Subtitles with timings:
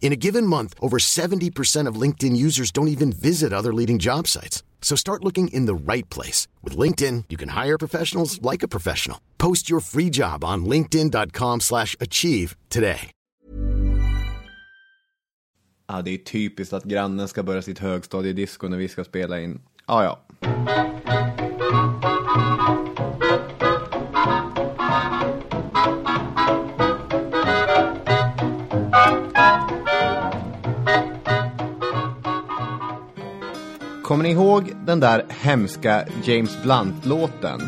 [0.00, 4.28] In a given month, over 70% of LinkedIn users don't even visit other leading job
[4.28, 4.62] sites.
[4.80, 6.46] So start looking in the right place.
[6.62, 9.18] With LinkedIn, you can hire professionals like a professional.
[9.38, 13.10] Post your free job on linkedin.com slash achieve today.
[15.88, 19.60] Ja, det är typiskt att grannen ska börja sitt högstadiedisco när vi ska spela in.
[19.86, 21.45] Ah, ja, ja.
[34.06, 37.60] Kommer ni ihåg den där hemska James Blunt-låten?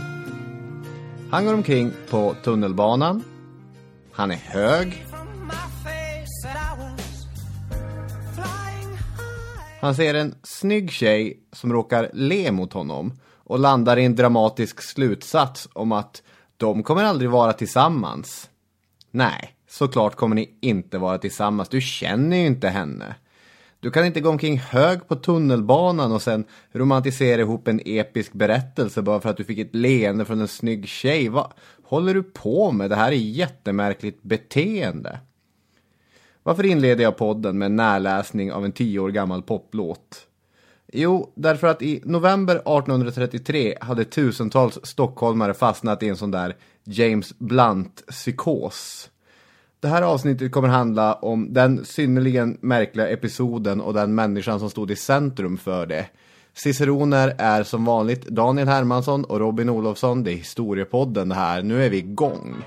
[1.30, 3.22] Han går omkring på tunnelbanan.
[4.12, 5.06] Han är hög.
[9.80, 14.82] Han ser en snygg tjej som råkar le mot honom och landar i en dramatisk
[14.82, 16.22] slutsats om att
[16.56, 18.50] de kommer aldrig vara tillsammans.
[19.10, 21.68] Nej, såklart kommer ni inte vara tillsammans.
[21.68, 23.14] Du känner ju inte henne.
[23.80, 29.02] Du kan inte gå omkring hög på tunnelbanan och sen romantisera ihop en episk berättelse
[29.02, 31.28] bara för att du fick ett leende från en snygg tjej.
[31.28, 31.52] Vad
[31.82, 32.90] håller du på med?
[32.90, 35.20] Det här är jättemärkligt beteende.
[36.42, 40.26] Varför inleder jag podden med en närläsning av en tio år gammal poplåt?
[40.92, 47.38] Jo, därför att i november 1833 hade tusentals stockholmare fastnat i en sån där James
[47.38, 49.08] Blunt-psykos.
[49.80, 54.90] Det här avsnittet kommer handla om den synnerligen märkliga episoden och den människan som stod
[54.90, 56.06] i centrum för det.
[56.54, 60.24] Ciceroner är som vanligt Daniel Hermansson och Robin Olofsson.
[60.24, 61.62] Det är historiepodden det här.
[61.62, 62.64] Nu är vi igång.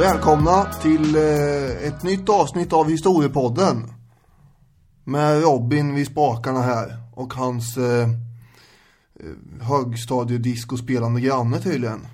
[0.00, 3.92] Välkomna till eh, ett nytt avsnitt av Historiepodden.
[5.04, 8.08] Med Robin vid spakarna här och hans eh,
[9.60, 12.06] högstadiedisco-spelande granne tydligen.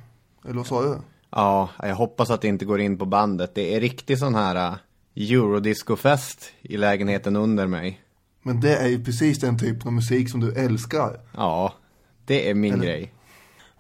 [0.45, 0.99] Eller vad sa du?
[1.31, 3.55] Ja, jag hoppas att det inte går in på bandet.
[3.55, 4.77] Det är riktigt sån här uh,
[5.17, 8.01] eurodiscofest i lägenheten under mig.
[8.43, 11.21] Men det är ju precis den typen av musik som du älskar.
[11.37, 11.73] Ja,
[12.25, 13.13] det är min Eller- grej.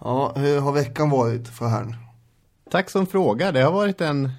[0.01, 1.97] Ja, hur har veckan varit för herrn?
[2.71, 3.53] Tack som frågar.
[3.53, 4.31] Det har varit en,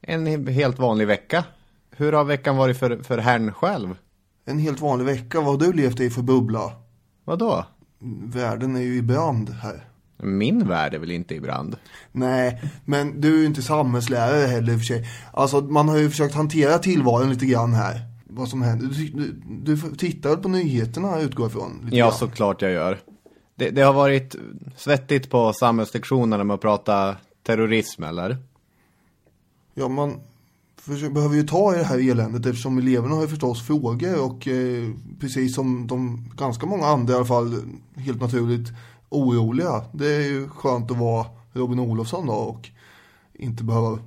[0.00, 1.44] en helt vanlig vecka.
[1.90, 3.96] Hur har veckan varit för, för herrn själv?
[4.44, 6.72] En helt vanlig vecka, vad har du levt i för bubbla?
[7.24, 7.64] Vadå?
[8.24, 9.84] Världen är ju i brand här.
[10.16, 11.76] Min värld är väl inte i brand?
[12.12, 15.08] Nej, men du är ju inte samhällslärare heller i och för sig.
[15.32, 18.00] Alltså man har ju försökt hantera tillvaron lite grann här.
[18.24, 18.86] Vad som händer.
[18.86, 19.32] Du,
[19.64, 21.88] du, du tittar väl på nyheterna utgår ifrån?
[21.92, 22.18] Ja, grann.
[22.18, 22.98] såklart jag gör.
[23.56, 24.36] Det, det har varit
[24.76, 28.36] svettigt på samhällslektionerna med att prata terrorism, eller?
[29.74, 30.20] Ja, man
[30.76, 34.48] försöker, behöver ju ta i det här eländet eftersom eleverna har ju förstås frågor och
[34.48, 34.90] eh,
[35.20, 37.62] precis som de ganska många andra i alla fall
[37.96, 38.68] helt naturligt
[39.08, 39.84] oroliga.
[39.92, 42.68] Det är ju skönt att vara Robin Olofsson då och
[43.34, 43.98] inte behöva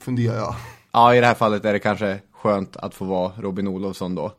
[0.00, 0.54] fundera.
[0.92, 4.32] Ja, i det här fallet är det kanske skönt att få vara Robin Olofsson då.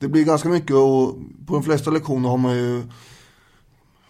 [0.00, 1.14] Det blir ganska mycket och
[1.46, 2.82] på de flesta lektioner har man ju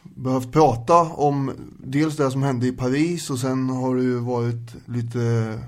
[0.02, 4.74] behövt prata om dels det som hände i Paris och sen har det ju varit
[4.86, 5.58] lite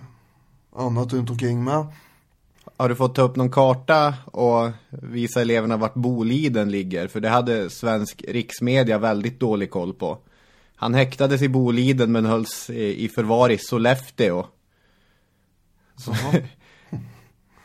[0.77, 1.87] annat runt omkring med.
[2.77, 7.09] Har du fått ta upp någon karta och visa eleverna vart Boliden ligger?
[7.09, 10.19] För det hade svensk riksmedia väldigt dålig koll på.
[10.77, 14.47] Han häktades i Boliden men hölls i förvar i Sollefteå.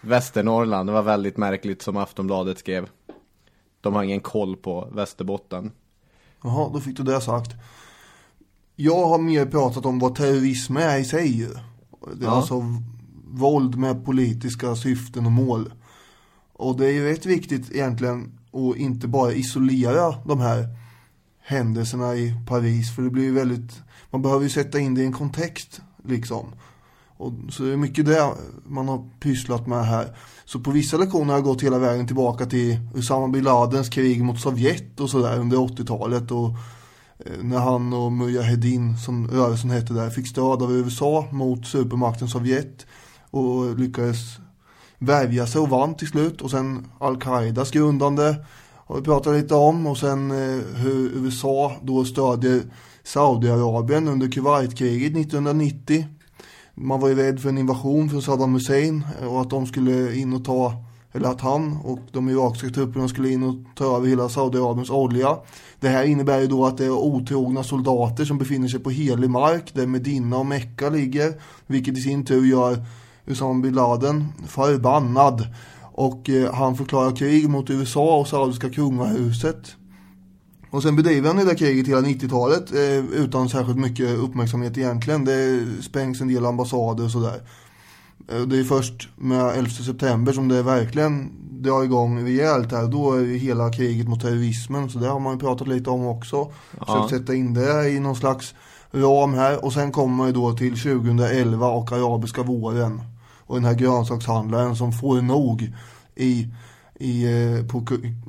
[0.08, 2.90] Västernorrland, det var väldigt märkligt som Aftonbladet skrev.
[3.82, 5.72] De har ingen koll på Västerbotten.
[6.44, 7.52] Jaha, då fick du det sagt.
[8.76, 11.48] Jag har mer pratat om vad terrorism är i sig.
[12.14, 12.36] Det är Ja.
[12.36, 12.64] alltså
[13.32, 15.74] våld med politiska syften och mål.
[16.54, 20.68] Och det är ju rätt viktigt egentligen att inte bara isolera de här
[21.42, 22.96] händelserna i Paris.
[22.96, 23.82] För det blir ju väldigt,
[24.12, 26.46] man behöver ju sätta in det i en kontext liksom.
[27.18, 28.34] Och så det är mycket det
[28.66, 30.16] man har pysslat med här.
[30.46, 34.24] Så på vissa lektioner har jag gått hela vägen tillbaka till Usama bin Ladens krig
[34.24, 36.32] mot Sovjet och sådär under 80-talet.
[36.32, 36.50] Och
[37.26, 42.28] eh, när han och Mujahedin, som rörelsen hette där, fick stöd av USA mot supermakten
[42.28, 42.86] Sovjet.
[43.32, 44.18] Och lyckades
[44.98, 46.42] värja sig och vann till slut.
[46.42, 48.36] Och sen Al-Qaidas grundande
[48.86, 49.88] har vi pratat lite om.
[49.88, 52.62] Och sen eh, hur USA då stödjer
[53.04, 56.06] Saudiarabien under Kuwaitkriget 1990.
[56.80, 60.16] Man var ju rädd för en invasion från Saddam Hussein eh, och att de skulle
[60.16, 60.74] in och ta,
[61.12, 65.38] eller att han och de irakiska trupperna skulle in och ta över hela Saudiarabiens olja.
[65.80, 69.30] Det här innebär ju då att det är otrogna soldater som befinner sig på helig
[69.30, 71.34] mark där Medina och Mecka ligger,
[71.68, 72.86] vilket i sin tur gör
[73.26, 75.48] Usama bin Laden förbannad.
[75.82, 79.76] Och eh, han förklarar krig mot USA och saudiska kungahuset.
[80.70, 85.26] Och sen bedriver han det där kriget hela 90-talet eh, utan särskilt mycket uppmärksamhet egentligen.
[85.26, 87.42] Det sprängs en del ambassader och sådär.
[88.32, 91.32] Eh, det är först med 11 september som det verkligen
[91.62, 92.88] drar igång rejält här.
[92.88, 94.90] Då är det hela kriget mot terrorismen.
[94.90, 96.52] Så det har man ju pratat lite om också.
[96.80, 98.56] Försökt sätta in det i någon slags
[98.92, 99.66] ram här.
[99.66, 103.02] Och sen kommer man ju då till 2011 och arabiska våren.
[103.40, 105.74] Och den här grönsakshandlaren som får nog
[106.16, 106.48] i
[107.00, 107.86] i, eh, på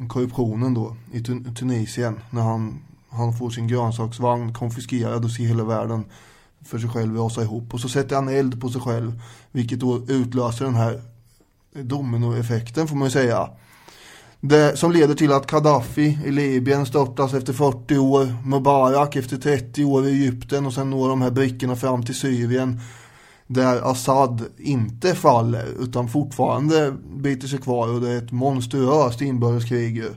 [0.09, 5.65] korruptionen då i Tun- Tunisien när han, han får sin grönsaksvagn konfiskerad och ser hela
[5.65, 6.05] världen
[6.65, 9.23] för sig själv rasa ihop och så sätter han eld på sig själv
[9.53, 11.01] vilket då utlöser den här
[11.73, 13.51] dominoeffekten får man ju säga.
[14.41, 19.85] Det som leder till att Gaddafi i Libyen störtas efter 40 år, Mubarak efter 30
[19.85, 22.81] år i Egypten och sen når de här brickorna fram till Syrien
[23.49, 29.97] där Assad inte faller utan fortfarande biter sig kvar och det är ett monstruöst inbördeskrig
[29.97, 30.11] ju,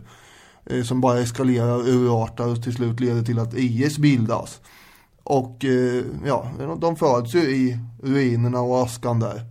[0.66, 4.60] eh, som bara eskalerar, och urartar och till slut leder till att IS bildas.
[5.24, 6.51] Och eh, ja,
[6.81, 9.42] de föds ju i ruinerna och askan där.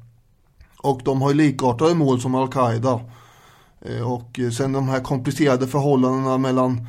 [0.77, 3.00] Och de har ju likartade mål som Al-Qaida.
[3.81, 6.87] Eh, Och sen de här komplicerade förhållandena mellan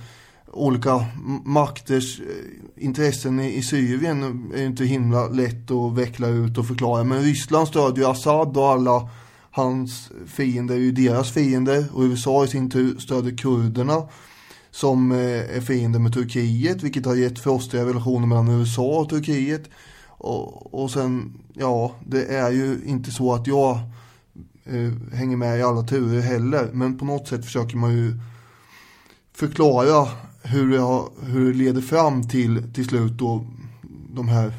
[0.53, 1.06] olika
[1.45, 7.03] makters eh, intressen i, Syrien är inte himla lätt att veckla ut och förklara.
[7.03, 9.09] Men Ryssland stödjer ju Assad och alla
[9.51, 11.86] hans fiender är ju deras fiender.
[11.94, 14.03] Och USA i sin tur stödjer kurderna
[14.71, 16.83] som eh, är fiender med Turkiet.
[16.83, 19.69] Vilket har gett frostiga relationer mellan USA och Turkiet.
[20.07, 23.80] Och, och sen, ja, det är ju inte så att jag
[24.65, 26.69] eh, hänger med i alla turer heller.
[26.74, 28.13] Men på något sätt försöker man ju
[29.33, 30.07] förklara
[30.44, 33.46] hur det, har, hur det leder fram till till slut då
[34.14, 34.54] de här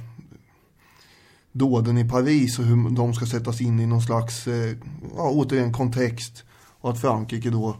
[1.52, 4.76] dåden i Paris och hur de ska sättas in i någon slags, eh,
[5.17, 6.44] ja återigen kontext.
[6.81, 7.76] Och att Frankrike då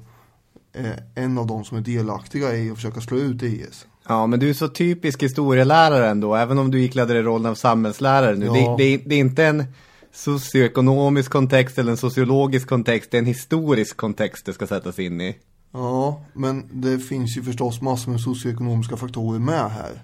[0.73, 3.87] är en av de som är delaktiga i att försöka slå ut IS.
[4.09, 7.55] Ja, men du är så typisk historielärare ändå, även om du iklädde dig rollen av
[7.55, 8.47] samhällslärare nu.
[8.47, 8.53] Ja.
[8.53, 9.65] Det, det, det är inte en
[10.13, 15.21] socioekonomisk kontext eller en sociologisk kontext, det är en historisk kontext det ska sättas in
[15.21, 15.37] i.
[15.72, 20.02] Ja, men det finns ju förstås massor med socioekonomiska faktorer med här.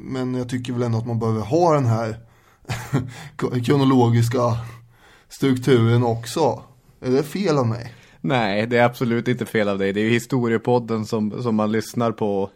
[0.00, 2.16] Men jag tycker väl ändå att man behöver ha den här
[3.64, 4.40] kronologiska
[5.28, 6.62] strukturen också.
[7.00, 7.94] Är det fel av mig?
[8.20, 9.92] Nej, det är absolut inte fel av dig.
[9.92, 12.50] Det är ju historiepodden som, som man lyssnar på.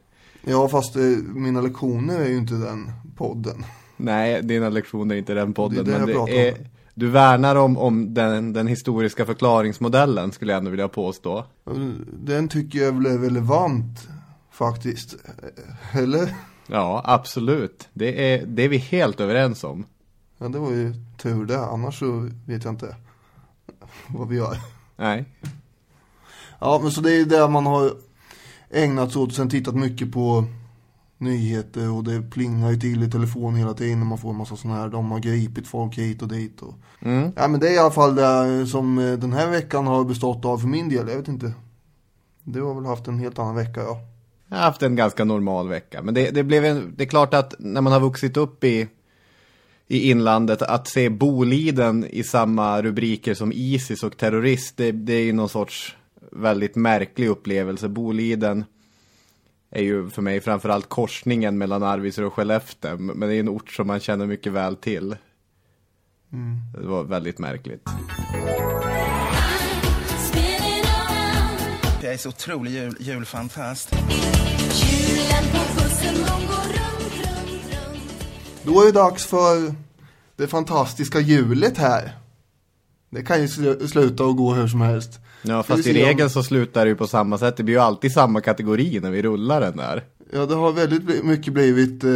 [0.45, 1.03] Ja, fast eh,
[1.35, 3.65] mina lektioner är ju inte den podden.
[3.97, 5.85] Nej, dina lektioner är inte den podden.
[5.85, 6.74] Det är det men det är.
[6.95, 11.45] Du värnar om, om den, den historiska förklaringsmodellen, skulle jag ändå vilja påstå.
[12.13, 14.09] Den tycker jag väl är relevant
[14.51, 15.17] faktiskt.
[15.93, 16.35] Eller?
[16.67, 17.89] Ja, absolut.
[17.93, 19.87] Det är, det är vi helt överens om.
[20.39, 21.65] Ja, det var ju tur det.
[21.65, 22.97] Annars så vet jag inte
[24.09, 24.57] vad vi gör.
[24.97, 25.25] Nej.
[26.59, 27.91] Ja, men så det är det man har
[28.71, 30.45] ägnat sig åt och sen tittat mycket på
[31.25, 34.57] nyheter och det plingar ju till i telefon hela tiden när man får en massa
[34.57, 36.75] sådana här, de har gripit folk hit och dit och...
[37.01, 37.33] Mm.
[37.37, 40.45] Ja men det är i alla fall det som eh, den här veckan har bestått
[40.45, 41.53] av för min del, jag vet inte.
[42.43, 44.01] Du har väl haft en helt annan vecka ja.
[44.49, 46.03] Jag har haft en ganska normal vecka.
[46.03, 48.89] Men det, det blev en, det är klart att när man har vuxit upp i,
[49.89, 50.63] i inlandet.
[50.63, 55.49] Att se Boliden i samma rubriker som Isis och terrorist, det, det är ju någon
[55.49, 55.97] sorts
[56.33, 57.89] väldigt märklig upplevelse.
[57.89, 58.65] Boliden
[59.75, 62.97] är ju för mig framförallt korsningen mellan Arvidsjaur och Skellefteå.
[62.99, 65.17] Men det är en ort som man känner mycket väl till.
[66.33, 66.59] Mm.
[66.81, 67.89] Det var väldigt märkligt.
[72.03, 73.91] Jag är så otrolig jul, julfantast.
[78.63, 79.75] Då är det dags för
[80.37, 82.13] det fantastiska hjulet här.
[83.11, 85.21] Det kan ju sl- sluta och gå hur som helst.
[85.47, 87.57] Ja, fast i regel så slutar det ju på samma sätt.
[87.57, 90.05] Det blir ju alltid samma kategori när vi rullar den där.
[90.33, 92.11] Ja, det har väldigt mycket blivit eh,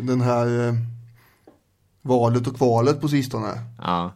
[0.00, 0.74] den här eh,
[2.02, 3.52] valet och kvalet på sistone.
[3.78, 4.14] Ja.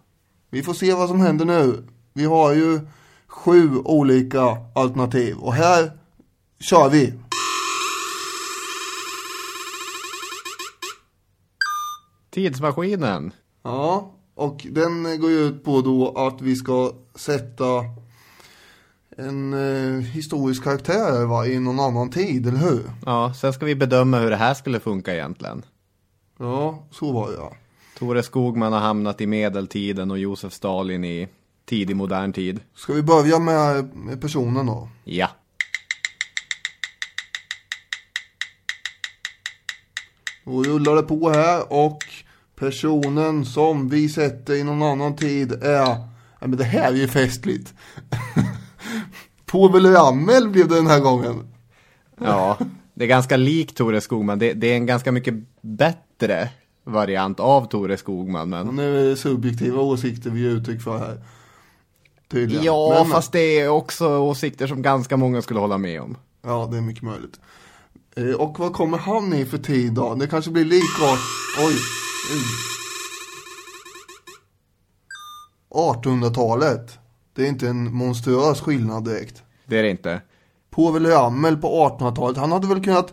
[0.50, 1.86] Vi får se vad som händer nu.
[2.12, 2.80] Vi har ju
[3.26, 5.90] sju olika alternativ och här
[6.60, 7.14] kör vi.
[12.30, 13.32] Tidsmaskinen.
[13.62, 17.64] Ja, och den går ju ut på då att vi ska sätta
[19.18, 22.82] en eh, historisk karaktär va, i någon annan tid, eller hur?
[23.06, 25.64] Ja, sen ska vi bedöma hur det här skulle funka egentligen.
[26.38, 27.52] Ja, så var det ja.
[27.98, 31.28] Tore Skogman har hamnat i medeltiden och Josef Stalin i
[31.64, 32.60] tidig modern tid.
[32.74, 34.88] Ska vi börja med, med personen då?
[35.04, 35.28] Ja.
[40.44, 41.98] Då rullar det på här och
[42.56, 46.08] personen som vi sätter i någon annan tid är,
[46.40, 47.74] ja men det här är ju festligt.
[49.48, 51.46] Povel Ramel blev det den här gången.
[52.20, 52.58] Ja,
[52.94, 54.38] det är ganska likt Tore Skogman.
[54.38, 56.48] Det, det är en ganska mycket bättre
[56.84, 58.50] variant av Tore Skogman.
[58.50, 58.66] Men...
[58.66, 61.20] nu är det subjektiva åsikter vi ger uttryck för här.
[62.30, 62.64] Tydligen.
[62.64, 66.16] Ja, Men- fast det är också åsikter som ganska många skulle hålla med om.
[66.42, 67.40] Ja, det är mycket möjligt.
[68.16, 70.14] Eh, Och vad kommer han i för tid då?
[70.14, 71.18] Det kanske blir likvart.
[71.58, 71.74] Oj.
[72.34, 72.42] Oj.
[75.70, 76.98] 1800-talet.
[77.38, 79.42] Det är inte en monstruös skillnad direkt.
[79.66, 80.20] Det är det inte.
[80.70, 83.12] Povel Ramel på 1800-talet, han hade väl kunnat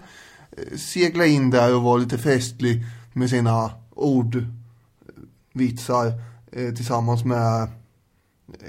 [0.51, 4.53] eh, segla in där och vara lite festlig med sina ordvitsar
[6.51, 7.69] eh, tillsammans med, eh,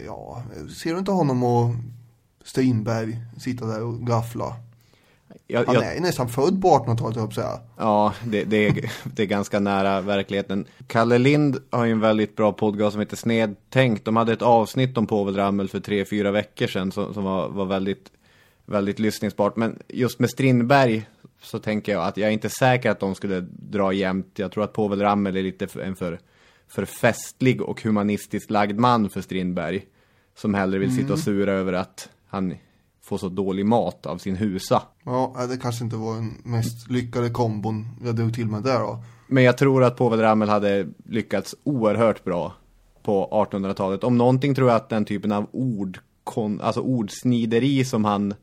[0.06, 0.42] ja,
[0.76, 1.74] ser du inte honom och
[2.44, 4.56] Strindberg sitta där och gaffla?
[5.46, 7.60] Jag, Han jag, är ju nästan född på 1800-talet, höll jag på att säga.
[7.76, 10.66] Ja, det, det, är, det är ganska nära verkligheten.
[10.86, 14.04] Kalle Lind har ju en väldigt bra podcast som heter Snedtänkt.
[14.04, 17.48] De hade ett avsnitt om Povel Ramel för tre, fyra veckor sedan som, som var,
[17.48, 18.12] var väldigt,
[18.64, 19.56] väldigt lyssningsbart.
[19.56, 21.06] Men just med Strindberg
[21.42, 24.38] så tänker jag att jag är inte säker att de skulle dra jämnt.
[24.38, 26.20] Jag tror att Povel Ramel är lite för, en för,
[26.68, 29.86] för festlig och humanistiskt lagd man för Strindberg.
[30.34, 32.54] Som hellre vill sitta och sura över att han
[33.06, 34.82] får så dålig mat av sin husa.
[35.04, 39.02] Ja, det kanske inte var den mest lyckade kombon jag drog till med där då.
[39.26, 42.54] Men jag tror att Povel Ramel hade lyckats oerhört bra
[43.02, 44.04] på 1800-talet.
[44.04, 45.98] Om någonting tror jag att den typen av ord,
[46.60, 48.34] alltså ordsnideri som han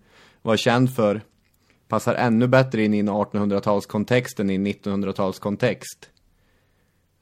[0.41, 1.21] var känd för
[1.87, 6.09] passar ännu bättre in i en 1800-talskontext än i en 1900-talskontext.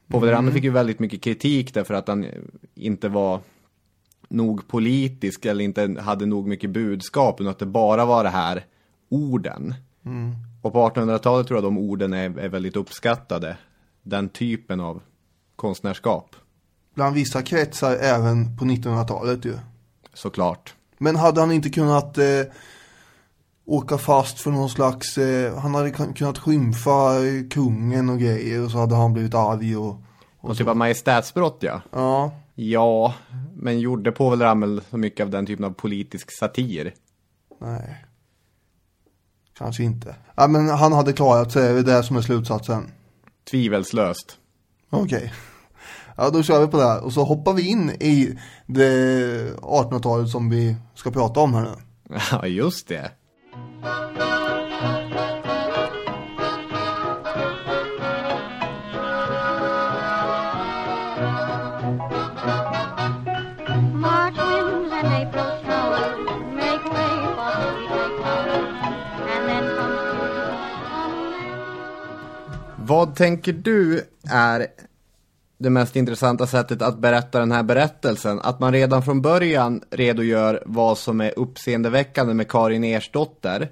[0.07, 2.25] Povel Ramel fick ju väldigt mycket kritik därför att han
[2.75, 3.39] inte var
[4.31, 8.65] nog politisk eller inte hade nog mycket budskap utan att det bara var det här
[9.09, 9.73] orden.
[10.61, 13.57] Och på 1800-talet tror jag de orden är, är väldigt uppskattade.
[14.03, 15.01] Den typen av
[15.55, 16.35] konstnärskap,
[16.95, 19.53] Bland vissa kretsar även på 1900-talet ju.
[20.13, 20.73] såklart.
[20.97, 22.25] Men hade han inte kunnat eh,
[23.65, 27.11] åka fast för någon slags, eh, han hade kun- kunnat skymfa
[27.49, 29.97] kungen och grejer och så hade han blivit arg och,
[30.39, 31.81] Och typ av majestätsbrott ja.
[31.91, 32.31] ja.
[32.55, 33.13] Ja,
[33.55, 36.93] men gjorde Povel Ramel så mycket av den typen av politisk satir?
[37.61, 38.05] Nej.
[39.57, 40.15] Kanske inte.
[40.35, 42.91] Ja men han hade klarat sig, det är det som är slutsatsen.
[43.51, 44.37] Tvivelslöst.
[44.89, 45.33] Okej.
[46.17, 50.29] Ja då kör vi på det här och så hoppar vi in i det 1800-talet
[50.29, 51.75] som vi ska prata om här nu.
[52.31, 53.11] Ja, just det.
[72.91, 74.67] Vad tänker du är
[75.57, 78.39] det mest intressanta sättet att berätta den här berättelsen?
[78.39, 83.69] Att man redan från början redogör vad som är uppseendeväckande med Karin Ersdotter,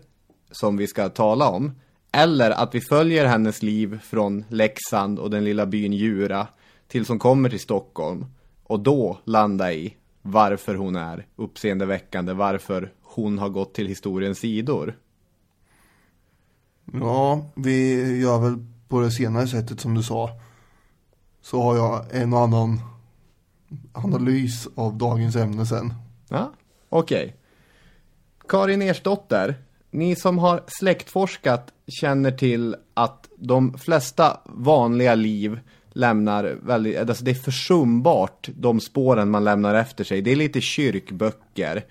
[0.52, 1.72] som vi ska tala om.
[2.12, 6.48] Eller att vi följer hennes liv från Leksand och den lilla byn Djura
[6.88, 8.26] tills hon kommer till Stockholm.
[8.64, 14.98] Och då landa i varför hon är uppseendeväckande, varför hon har gått till historiens sidor.
[16.94, 20.30] Ja, vi gör väl på det senare sättet som du sa.
[21.42, 22.82] så har jag en och annan
[23.92, 25.94] analys av dagens ämne sen.
[26.30, 26.52] Ja,
[26.90, 27.36] okej.
[28.48, 29.56] Karin Ersdotter,
[29.92, 37.32] ni som har släktforskat känner till att de flesta vanliga liv lämnar väldigt, alltså det
[37.32, 40.22] är försumbart de spåren man lämnar efter sig.
[40.22, 41.86] Det är lite kyrkböcker.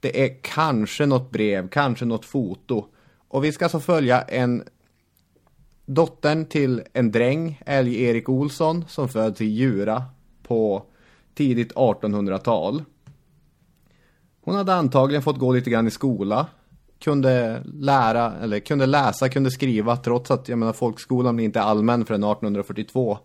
[0.00, 2.86] Det är kanske något brev, kanske något foto.
[3.28, 4.64] Och vi ska alltså följa en
[5.86, 10.04] dottern till en dräng, Älg-Erik Olsson, som föds i Djura
[10.42, 10.82] på
[11.34, 12.84] tidigt 1800-tal.
[14.44, 16.46] Hon hade antagligen fått gå lite grann i skola.
[16.98, 22.04] Kunde lära, eller kunde läsa, kunde skriva trots att jag menar folkskolan blir inte allmän
[22.04, 23.18] förrän 1842.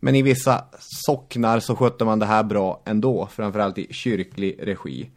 [0.00, 5.10] Men i vissa socknar så skötte man det här bra ändå, framförallt i kyrklig regi.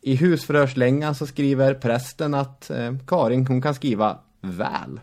[0.00, 5.00] I husförhörslängan så skriver prästen att eh, Karin hon kan skriva väl.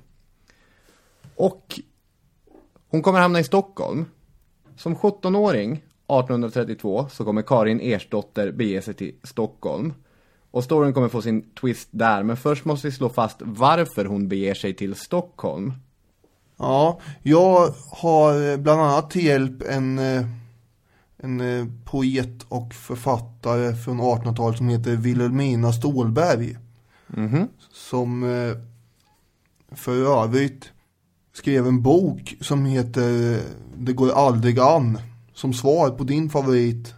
[1.37, 1.79] Och
[2.87, 4.05] hon kommer hamna i Stockholm.
[4.75, 9.93] Som 17-åring 1832 så kommer Karin Ersdotter bege sig till Stockholm.
[10.51, 14.27] Och storyn kommer få sin twist där, men först måste vi slå fast varför hon
[14.27, 15.73] beger sig till Stockholm.
[16.57, 20.25] Ja, jag har bland annat till hjälp en, eh,
[21.17, 26.57] en eh, poet och författare från 1800-talet som heter Wilhelmina Stålberg.
[27.71, 28.57] Som eh,
[29.75, 30.71] för övrigt
[31.37, 33.39] skrev en bok som heter
[33.77, 34.97] Det går aldrig an.
[35.33, 36.93] Som svar på din favorit.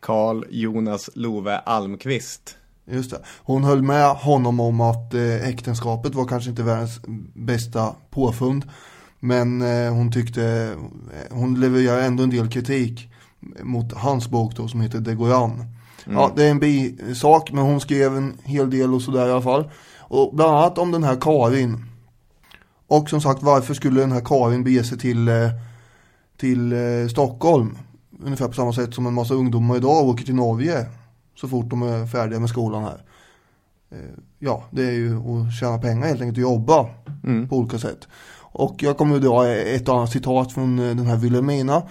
[0.00, 2.56] Karl Jonas Love Almqvist.
[2.90, 3.18] Just det.
[3.42, 7.00] Hon höll med honom om att eh, äktenskapet var kanske inte världens
[7.34, 8.64] bästa påfund.
[9.20, 10.76] Men eh, hon tyckte,
[11.12, 13.08] eh, hon levererar ändå en del kritik
[13.62, 15.64] mot hans bok då som heter Det går an.
[16.06, 19.42] Ja, det är en bisak men hon skrev en hel del och sådär i alla
[19.42, 19.70] fall.
[19.98, 21.91] Och bland annat om den här Karin.
[22.92, 25.50] Och som sagt varför skulle den här Karin bege sig till, eh,
[26.36, 27.78] till eh, Stockholm?
[28.24, 30.86] Ungefär på samma sätt som en massa ungdomar idag åker till Norge
[31.36, 33.04] så fort de är färdiga med skolan här.
[33.90, 36.88] Eh, Ja, det är ju att tjäna pengar helt enkelt och jobba
[37.48, 38.08] på olika sätt.
[38.40, 41.82] Och jag kommer att dra ett annat citat från den här Wilhelmina.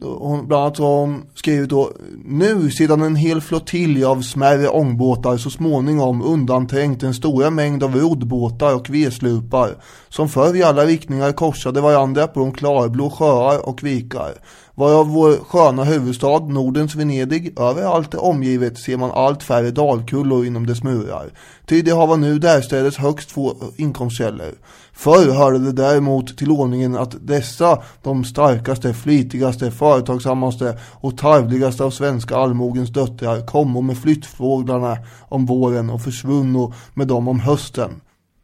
[0.00, 1.90] Då Hon, bland annat så har hon skrivit då
[2.24, 7.96] Nu sedan en hel flottilj av smärre ångbåtar så småningom undanträngt en stora mängd av
[7.96, 9.74] roddbåtar och vedslupar
[10.08, 14.34] som förr i alla riktningar korsade varandra på de klarblå sjöar och vikar
[14.76, 20.66] varav vår sköna huvudstad, Nordens Venedig, överallt är omgivet ser man allt färre dalkullor inom
[20.66, 21.30] dess murar.
[21.66, 24.54] Ty det hava nu därstädes högst få inkomstkällor.
[24.98, 31.90] Förr hörde det däremot till ordningen att dessa, de starkaste, flitigaste, företagsammaste och tarvligaste av
[31.90, 34.96] svenska allmogens döttrar, kommo med flyttfåglarna
[35.28, 37.90] om våren och försvunno med dem om hösten.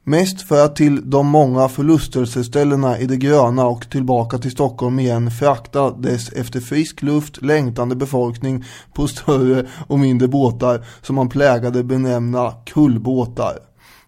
[0.05, 5.31] Mest för att till de många förlustelseställena i det gröna och tillbaka till Stockholm igen
[5.31, 11.85] frakta dess efter frisk luft längtande befolkning på större och mindre båtar som man plägade
[11.85, 13.59] benämna kullbåtar.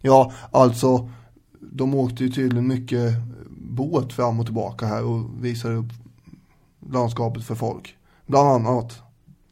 [0.00, 1.08] Ja, alltså
[1.76, 3.12] de åkte ju tydligen mycket
[3.58, 5.92] båt fram och tillbaka här och visade upp
[6.90, 7.96] landskapet för folk.
[8.26, 9.02] Bland annat.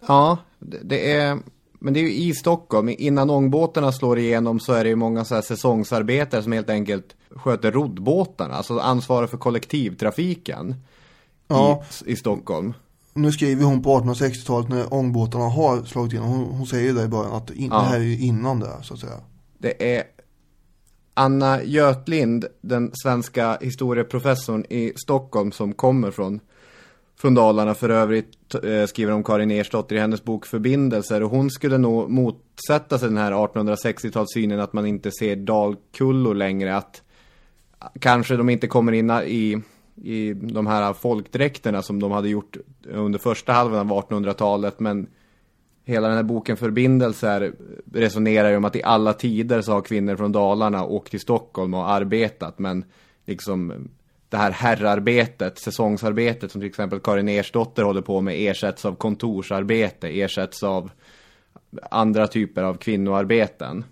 [0.07, 1.39] Ja, det, är...
[1.79, 2.89] Men det är ju i Stockholm.
[2.89, 7.17] Innan ångbåtarna slår igenom så är det ju många så här säsongsarbetare som helt enkelt
[7.31, 8.55] sköter roddbåtarna.
[8.55, 10.75] Alltså ansvarar för kollektivtrafiken
[11.49, 11.83] Ja.
[12.07, 12.75] i, i Stockholm.
[13.15, 16.31] Nu skriver hon på 1860-talet när ångbåtarna har slagit igenom.
[16.31, 17.79] Hon, hon säger det i början att in, Ja.
[17.79, 19.21] det här är ju innan det så att säga.
[19.59, 20.03] Det är
[21.15, 26.41] Anna Götlind, den svenska historieprofessorn i Stockholm som kommer från,
[27.17, 31.23] från Dalarna för övrigt, eh, skriver om Karin Ersdotter i hennes bok Förbindelser.
[31.23, 36.77] Och hon skulle nog motsätta sig den här 1860-talssynen att man inte ser dalkullor längre.
[36.77, 37.03] Att
[38.01, 39.63] kanske de inte kommer in i,
[40.03, 44.81] i de här folkdräkterna som de hade gjort under första halvan av 1800-talet.
[44.81, 45.07] Men
[45.93, 47.53] hela den här boken Förbindelser
[47.93, 51.75] resonerar ju om att i alla tider så har kvinnor från Dalarna åkt till Stockholm
[51.75, 52.59] och arbetat.
[52.59, 52.85] Men
[53.27, 53.89] liksom
[54.29, 60.09] det här herrarbetet, säsongsarbetet som till exempel Karin Ersdotter håller på med ersätts av kontorsarbete,
[60.09, 60.91] ersätts av
[61.91, 63.85] andra typer av kvinnoarbeten.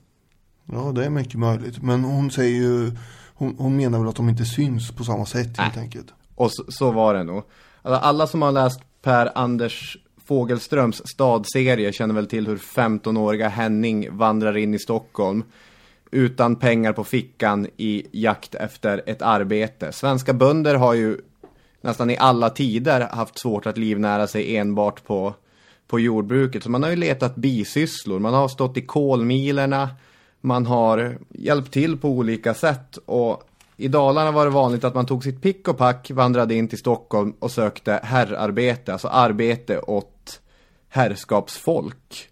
[0.65, 1.83] Ja, det är mycket möjligt.
[1.83, 2.93] Men hon säger ju,
[3.35, 6.15] hon, hon menar väl att de inte syns på samma sätt helt enkelt.
[6.35, 7.43] Och så, så var det nog.
[7.83, 9.97] Alltså, alla som har läst Per Anders
[10.31, 15.43] Fogelströms stadserie känner väl till hur 15-åriga Henning vandrar in i Stockholm
[16.11, 19.93] utan pengar på fickan i jakt efter ett arbete.
[19.93, 21.19] Svenska bönder har ju
[21.81, 25.35] nästan i alla tider haft svårt att livnära sig enbart på,
[25.87, 26.63] på jordbruket.
[26.63, 29.89] Så man har ju letat bisysslor, man har stått i kolmilerna,
[30.41, 33.43] man har hjälpt till på olika sätt och
[33.77, 36.79] I Dalarna var det vanligt att man tog sitt pick och pack, vandrade in till
[36.79, 40.20] Stockholm och sökte herrarbete, alltså arbete åt
[40.91, 42.29] herrskapsfolk.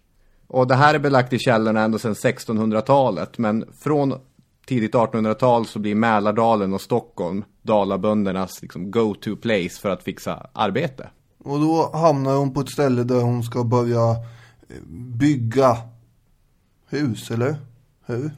[0.47, 4.13] Och det här är belagt i källorna ända sedan 1600-talet, men från
[4.65, 11.09] tidigt 1800-tal så blir Mälardalen och Stockholm dalaböndernas liksom, go-to place för att fixa arbete.
[11.43, 14.11] Och då hamnar hon på ett ställe där hon ska börja
[14.69, 15.77] eh, bygga
[16.87, 17.55] hus, eller?
[18.05, 18.31] Hur?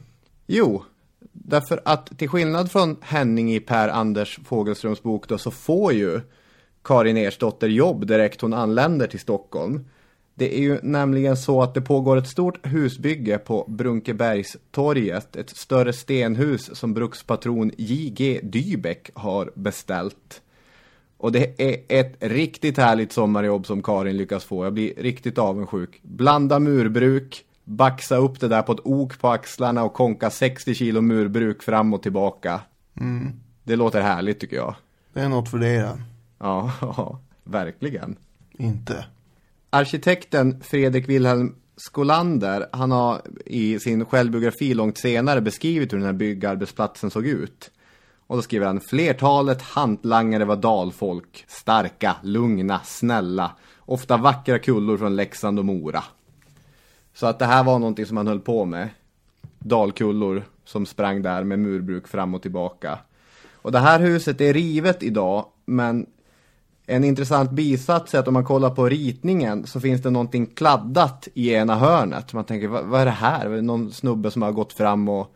[0.46, 0.84] Jo,
[1.32, 6.20] därför att till skillnad från Henning i Per Anders Fogelströms bok då, så får ju
[6.84, 9.84] Karin Ersdotter jobb direkt hon anländer till Stockholm.
[10.34, 15.92] Det är ju nämligen så att det pågår ett stort husbygge på Brunkebergstorget, ett större
[15.92, 18.40] stenhus som brukspatron J.G.
[18.42, 20.42] Dybeck har beställt.
[21.16, 24.64] Och det är ett riktigt härligt sommarjobb som Karin lyckas få.
[24.64, 26.00] Jag blir riktigt avundsjuk.
[26.02, 31.00] Blanda murbruk, baxa upp det där på ett ok på axlarna och konka 60 kilo
[31.00, 32.60] murbruk fram och tillbaka.
[33.64, 34.74] Det låter härligt tycker jag.
[35.12, 35.74] Det är något för dig.
[36.38, 38.16] Ja, ja, verkligen.
[38.52, 39.04] Inte.
[39.74, 46.12] Arkitekten Fredrik Wilhelm Skolander, han har i sin självbiografi långt senare beskrivit hur den här
[46.12, 47.70] byggarbetsplatsen såg ut.
[48.26, 55.16] Och då skriver han, flertalet hantlangare var dalfolk, starka, lugna, snälla, ofta vackra kullor från
[55.16, 56.04] Leksand och Mora.
[57.14, 58.88] Så att det här var någonting som han höll på med.
[59.58, 62.98] Dalkullor som sprang där med murbruk fram och tillbaka.
[63.52, 66.06] Och det här huset är rivet idag, men
[66.86, 71.28] en intressant bisats är att om man kollar på ritningen så finns det någonting kladdat
[71.34, 72.32] i ena hörnet.
[72.32, 73.46] Man tänker, vad, vad är det här?
[73.46, 75.34] Är det någon snubbe som har gått fram och,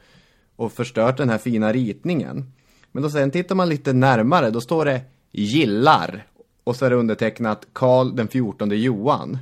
[0.56, 2.52] och förstört den här fina ritningen?
[2.92, 5.00] Men då sen tittar man lite närmare, då står det
[5.32, 6.26] gillar.
[6.64, 9.38] Och så är det undertecknat Karl den 14 Johan.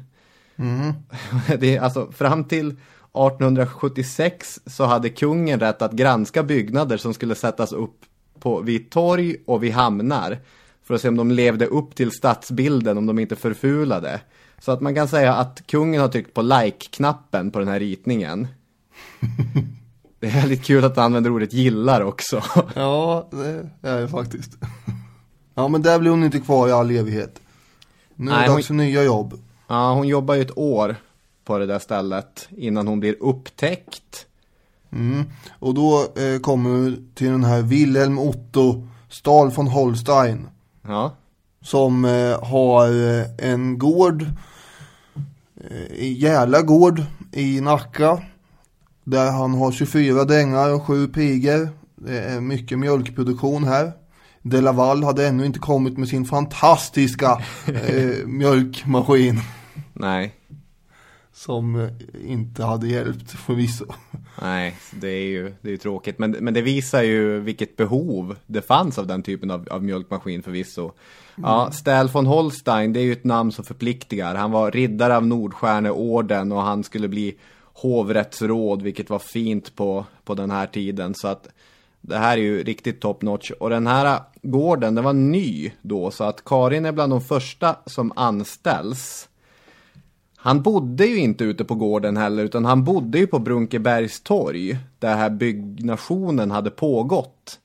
[1.59, 7.35] Det är alltså fram till 1876 så hade kungen rätt att granska byggnader som skulle
[7.35, 8.01] sättas upp
[8.41, 10.39] på, vid torg och vid hamnar.
[10.85, 14.21] För att se om de levde upp till stadsbilden, om de inte förfulade.
[14.59, 18.49] Så att man kan säga att kungen har tryckt på like-knappen på den här ritningen.
[20.21, 22.43] Det är väldigt kul att du använder ordet gillar också.
[22.75, 24.51] Ja, det är det faktiskt.
[25.55, 27.41] Ja, men där blir hon inte kvar i all evighet.
[28.15, 29.41] Nu är det hon- dags för nya jobb.
[29.69, 30.97] Ja, hon jobbar ju ett år
[31.45, 34.27] på det där stället innan hon blir upptäckt.
[35.59, 40.49] Och då eh, kommer vi till den här Wilhelm Otto Stahl von Holstein.
[40.89, 41.17] Ja,
[41.63, 44.23] Som eh, har eh, en gård,
[45.71, 48.23] eh, i Järla gård i Nacka.
[49.05, 51.69] Där han har 24 drängar och 7 pigor.
[51.97, 53.93] Det är mycket mjölkproduktion här.
[54.43, 59.41] De Laval hade ännu inte kommit med sin fantastiska eh, mjölkmaskin.
[59.93, 60.35] nej,
[61.33, 61.89] Som eh,
[62.25, 63.85] inte hade hjälpt förvisso.
[64.43, 66.19] Nej, det är ju, det är ju tråkigt.
[66.19, 70.43] Men, men det visar ju vilket behov det fanns av den typen av, av mjölkmaskin
[70.43, 70.93] förvisso.
[71.37, 74.35] Ja, Stähl von Holstein, det är ju ett namn som förpliktigar.
[74.35, 77.37] Han var riddare av Nordstjärneorden och han skulle bli
[77.75, 81.15] hovrättsråd, vilket var fint på, på den här tiden.
[81.15, 81.49] Så att
[82.01, 83.51] det här är ju riktigt top notch.
[83.51, 87.77] Och den här gården, den var ny då, så att Karin är bland de första
[87.87, 89.29] som anställs.
[90.45, 94.79] Han bodde ju inte ute på gården heller, utan han bodde ju på Brunkebergs torg,
[94.99, 97.59] där här byggnationen hade pågått.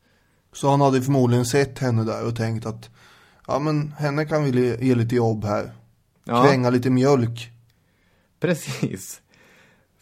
[0.53, 2.89] Så han hade förmodligen sett henne där och tänkt att
[3.47, 5.71] ja men henne kan vi ge lite jobb här.
[6.23, 6.43] Ja.
[6.43, 7.51] Kränga lite mjölk.
[8.39, 9.21] Precis.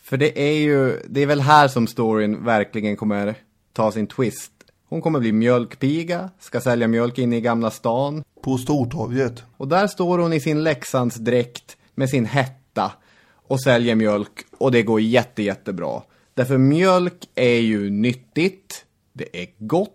[0.01, 3.35] För det är ju, det är väl här som storyn verkligen kommer
[3.73, 4.51] ta sin twist.
[4.89, 8.23] Hon kommer bli mjölkpiga, ska sälja mjölk inne i Gamla stan.
[8.41, 9.43] På Stortorget.
[9.57, 12.25] Och där står hon i sin Leksandsdräkt med sin
[12.77, 12.91] hetta
[13.47, 16.01] och säljer mjölk och det går jätte, jättebra.
[16.33, 19.91] Därför mjölk är ju nyttigt, det är gott,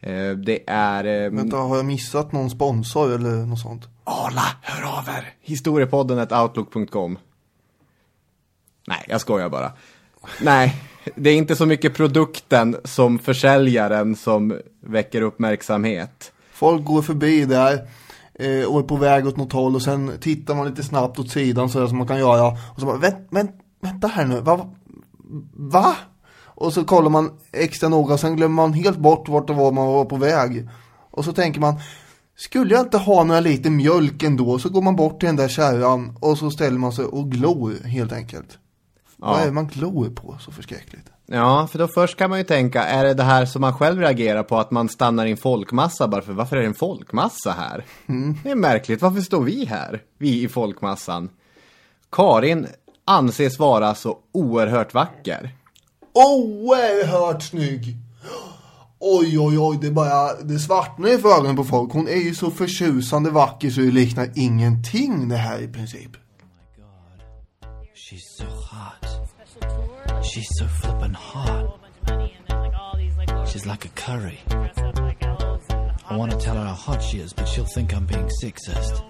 [0.00, 1.04] eh, det är...
[1.04, 3.88] eh, Vänta, har jag missat någon sponsor eller något sånt?
[4.04, 5.34] Arla, hör av er!
[5.40, 7.18] Historiepodden outlook.com
[8.88, 9.72] Nej, jag skojar bara.
[10.42, 10.82] Nej,
[11.14, 16.32] det är inte så mycket produkten som försäljaren som väcker uppmärksamhet.
[16.52, 17.88] Folk går förbi där
[18.38, 21.30] eh, och är på väg åt något håll och sen tittar man lite snabbt åt
[21.30, 22.48] sidan så där som man kan göra.
[22.48, 24.70] Och så bara, vänt, vänt, vänta här nu, va?
[25.52, 25.96] va?
[26.44, 29.72] Och så kollar man extra noga och sen glömmer man helt bort vart det var
[29.72, 30.68] man var på väg.
[31.10, 31.74] Och så tänker man,
[32.36, 34.58] skulle jag inte ha några liter mjölk ändå?
[34.58, 37.74] Så går man bort till den där kärran och så ställer man sig och glor
[37.84, 38.58] helt enkelt.
[39.16, 41.10] Vad är det man glor på så förskräckligt?
[41.26, 44.00] Ja, för då först kan man ju tänka, är det det här som man själv
[44.00, 47.50] reagerar på att man stannar i en folkmassa bara för varför är det en folkmassa
[47.50, 47.84] här?
[48.42, 50.02] Det är märkligt, varför står vi här?
[50.18, 51.30] Vi i folkmassan.
[52.12, 52.66] Karin
[53.04, 55.50] anses vara så oerhört vacker.
[56.12, 57.96] Oerhört snygg!
[58.98, 61.92] Oj, oj, oj, det bara, det svartnar i för ögonen på folk.
[61.92, 66.10] Hon är ju så förtjusande vacker så det liknar ingenting det här i princip.
[67.94, 69.15] She's so hot.
[70.30, 71.78] She's so flippin' hot.
[73.46, 74.38] She's like a curry.
[76.08, 79.02] I want to tell her how hot she is, but she'll think I'm being sexist.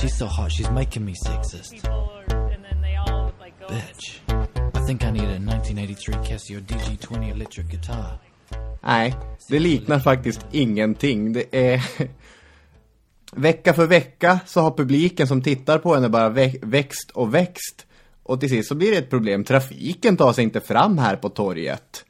[0.00, 1.74] She's so hot, she's making me sexist.
[3.68, 4.20] Bitch.
[4.74, 8.18] I think I need a 1983 Casio DG20 electric guitar.
[8.82, 9.14] Nej,
[9.48, 11.32] det liknar faktiskt ingenting.
[11.32, 11.82] Det är...
[13.36, 17.86] Vecka för vecka så har publiken som tittar på henne bara vä- växt och växt.
[18.24, 19.44] Och till sist så blir det ett problem.
[19.44, 22.04] Trafiken tar sig inte fram här på torget.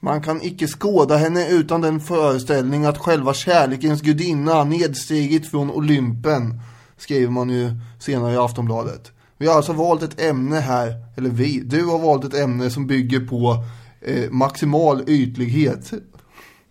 [0.00, 6.60] Man kan icke skåda henne utan den föreställning att själva kärlekens gudinna nedstigit från Olympen,
[6.96, 9.12] skriver man ju senare i Aftonbladet.
[9.38, 12.86] Vi har alltså valt ett ämne här, eller vi, du har valt ett ämne som
[12.86, 13.64] bygger på
[14.00, 15.92] eh, maximal ytlighet.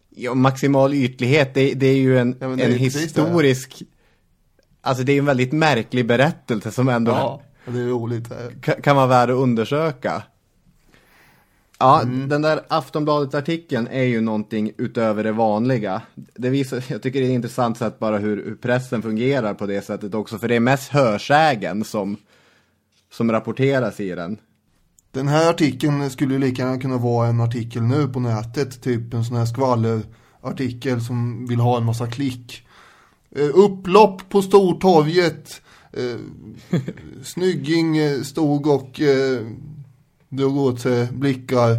[0.09, 3.83] Ja, maximal ytlighet, det, det är ju en, Ja, är en historisk...
[4.81, 8.30] Alltså det är en väldigt märklig berättelse som ändå Ja, det är roligt.
[8.62, 10.23] ka- kan vara värd att undersöka.
[11.80, 12.30] Ja, Mm.
[12.30, 16.02] den där Aftonbladet-artikeln är ju någonting utöver det vanliga.
[16.15, 19.65] Det visar, jag tycker det är ett intressant sätt bara hur, hur pressen fungerar på
[19.65, 20.38] det sättet också.
[20.38, 22.17] För det är mest hörsägen som,
[23.12, 24.38] som rapporteras i den.
[25.12, 29.26] Den här artikeln skulle lika gärna kunna vara en artikel nu på nätet, typ en
[29.26, 32.67] sån här skvallerartikel som vill ha en massa klick.
[33.36, 35.62] Eh, upplopp på Stortorget.
[35.97, 36.19] Eh,
[37.23, 39.47] snygging eh, stod och eh,
[40.29, 41.77] drog åt sig blickar.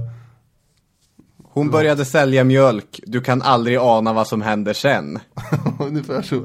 [1.42, 5.18] Hon började sälja mjölk, du kan aldrig ana vad som händer sen.
[5.81, 6.44] Ungefär så.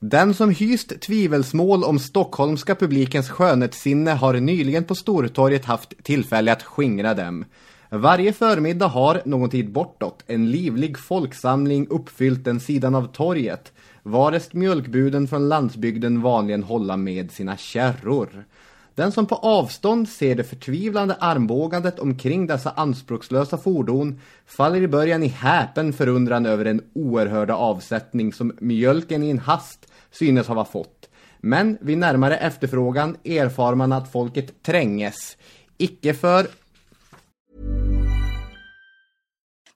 [0.00, 6.62] Den som hyst tvivelsmål om stockholmska publikens skönhetssinne har nyligen på Stortorget haft tillfälle att
[6.62, 7.44] skingra dem.
[7.90, 13.72] Varje förmiddag har, någon tid bortåt, en livlig folksamling uppfyllt den sidan av torget,
[14.06, 18.44] varest mjölkbuden från landsbygden vanligen hålla med sina kärror.
[18.94, 25.22] Den som på avstånd ser det förtvivlande armbågandet omkring dessa anspråkslösa fordon faller i början
[25.22, 31.08] i häpen förundran över den oerhörda avsättning som mjölken i en hast synes ha fått.
[31.40, 35.36] Men vid närmare efterfrågan erfar man att folket tränges.
[35.78, 36.46] Icke för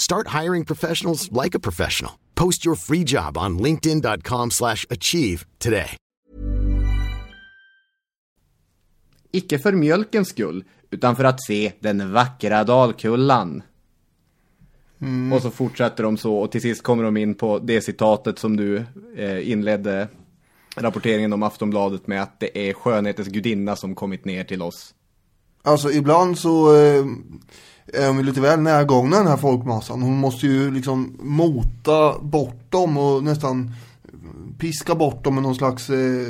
[0.00, 2.12] Start hiring professionals like a professional.
[2.34, 5.96] Post your free job on linkedin.com/achieve slash achieve today.
[9.32, 13.62] Icke för mjölkens skull, utan för att se den vackra Dalkullan.
[15.34, 18.56] Och så fortsätter de så och till sist kommer de in på det citatet som
[18.56, 18.84] du
[19.16, 20.08] eh, inledde
[20.76, 24.94] rapporteringen om Aftonbladet med att det är skönhetens gudinna som kommit ner till oss.
[25.62, 27.04] Alltså ibland så eh,
[27.86, 30.02] är ju lite väl närgångna den här folkmassan.
[30.02, 33.74] Hon måste ju liksom mota bort dem och nästan
[34.58, 36.26] piska bort dem med någon slags eh,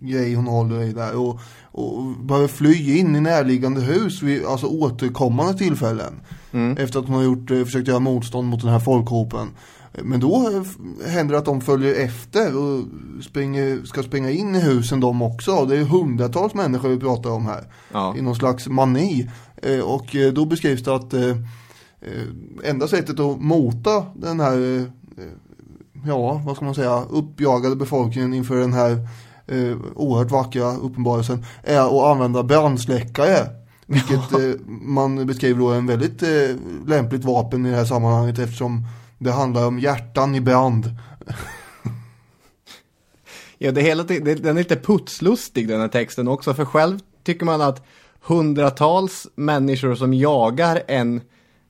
[0.00, 1.16] grej hon håller i där.
[1.16, 6.20] Och, och behöver fly in i närliggande hus vid alltså återkommande tillfällen.
[6.78, 9.48] Efter att hon har gjort, eh, försökt göra motstånd mot den här folkhopen.
[10.02, 12.84] Men då eh, händer det att de följer efter och
[13.22, 15.64] springer, ska springa in i husen de också.
[15.64, 17.64] Det är hundratals människor vi pratar om här.
[17.92, 18.14] Ja.
[18.16, 19.30] I någon slags mani.
[19.62, 21.36] Eh, Och eh, då beskrivs det att eh,
[22.64, 24.86] enda sättet att mota den här,
[26.06, 29.08] ja vad ska man säga, uppjagade befolkningen inför den här
[29.94, 33.46] oerhört vackra uppenbarelsen är att använda brandsläckare.
[33.86, 34.20] Vilket
[34.66, 36.22] man beskriver då är en väldigt
[36.86, 38.86] lämpligt vapen i det här sammanhanget eftersom
[39.18, 40.90] det handlar om hjärtan i brand.
[43.58, 47.46] Ja, det hela, det, den är lite putslustig den här texten också, för själv tycker
[47.46, 47.86] man att
[48.20, 51.20] hundratals människor som jagar en,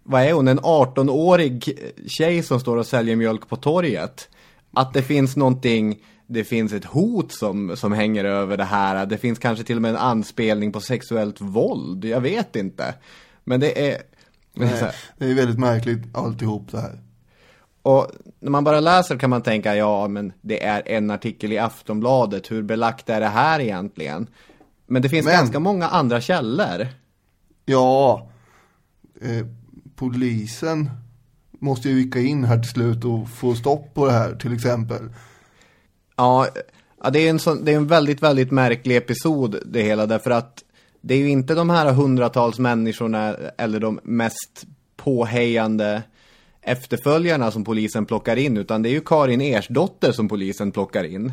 [0.03, 4.29] vad är hon, en 18-årig tjej som står och säljer mjölk på torget.
[4.73, 9.19] Att det finns någonting, det finns ett hot som, som hänger över det här, det
[9.19, 12.95] finns kanske till och med en anspelning på sexuellt våld, jag vet inte.
[13.45, 14.03] Men det är...
[14.55, 16.99] det är så Nej, det är väldigt märkligt alltihop det här.
[17.83, 21.59] Och när man bara läser kan man tänka, ja men det är en artikel i
[21.59, 24.27] Aftonbladet, hur belagt är det här egentligen?
[24.89, 26.87] Men det finns Men- ganska många andra källor.
[27.65, 28.29] Ja,
[29.21, 29.47] eh,
[29.97, 30.91] polisen
[31.59, 35.09] måste ju vika in här till slut och få stopp på det här till exempel.
[36.17, 36.47] Ja,
[37.03, 40.31] ja det, är en sån, det är en väldigt, väldigt märklig episod det hela, därför
[40.31, 40.65] att
[41.01, 46.03] det är ju inte de här hundratals människorna eller de mest påhejande
[46.63, 51.33] efterföljarna som polisen plockar in, utan det är ju Karin Ersdotter som polisen plockar in.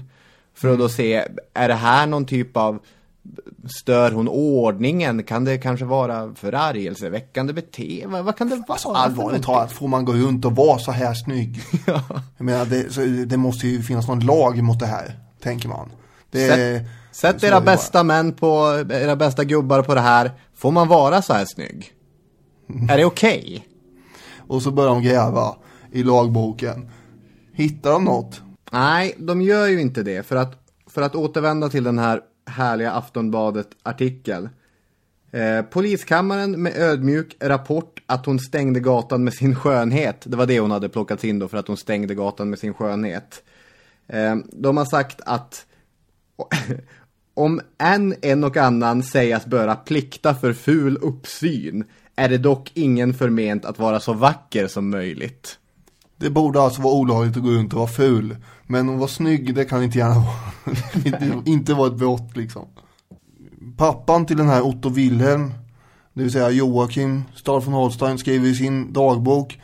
[0.53, 2.79] För att då se, är det här någon typ av
[3.79, 5.23] Stör hon ordningen?
[5.23, 8.07] Kan det kanske vara förargelseväckande beteende?
[8.13, 8.65] Vad, vad kan det vara?
[8.67, 11.61] Alltså allvarligt talat, får man gå runt och vara så här snygg?
[12.37, 15.91] Jag menar, det, så, det måste ju finnas någon lag mot det här, tänker man.
[16.31, 17.75] Det, Sätt, sätt era det bara.
[17.75, 20.31] bästa män på, era bästa gubbar på det här.
[20.55, 21.91] Får man vara så här snygg?
[22.89, 23.67] Är det okej?
[24.47, 25.55] Och så börjar de gräva
[25.91, 26.89] i lagboken.
[27.53, 28.41] Hittar de något?
[28.71, 30.25] Nej, de gör ju inte det.
[30.25, 30.53] För att,
[30.89, 34.49] för att återvända till den här härliga Aftonbladet-artikel.
[35.31, 40.21] Eh, poliskammaren med ödmjuk rapport att hon stängde gatan med sin skönhet.
[40.23, 42.73] Det var det hon hade plockat in då för att hon stängde gatan med sin
[42.73, 43.43] skönhet.
[44.07, 45.65] Eh, de har sagt att
[47.33, 51.83] om en, en och annan sägas böra plikta för ful uppsyn
[52.15, 55.59] är det dock ingen förment att vara så vacker som möjligt.
[56.17, 58.35] Det borde alltså vara olagligt att gå runt och vara ful.
[58.67, 60.75] Men att vara snygg, det kan inte gärna vara.
[61.05, 62.65] inte, inte vara ett brott liksom.
[63.77, 65.53] Pappan till den här Otto Wilhelm,
[66.13, 69.59] det vill säga Joakim Stahl von Holstein, skriver i sin dagbok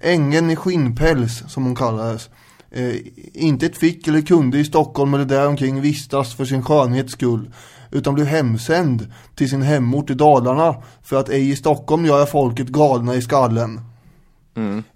[0.00, 2.30] Ängeln i skinnpäls, som hon kallades.
[2.70, 2.94] Eh,
[3.34, 7.50] inte ett fick eller kunde i Stockholm eller däromkring vistas för sin skönhets skull.
[7.90, 12.68] Utan blev hemsänd till sin hemort i Dalarna för att ej i Stockholm göra folket
[12.68, 13.80] galna i skallen.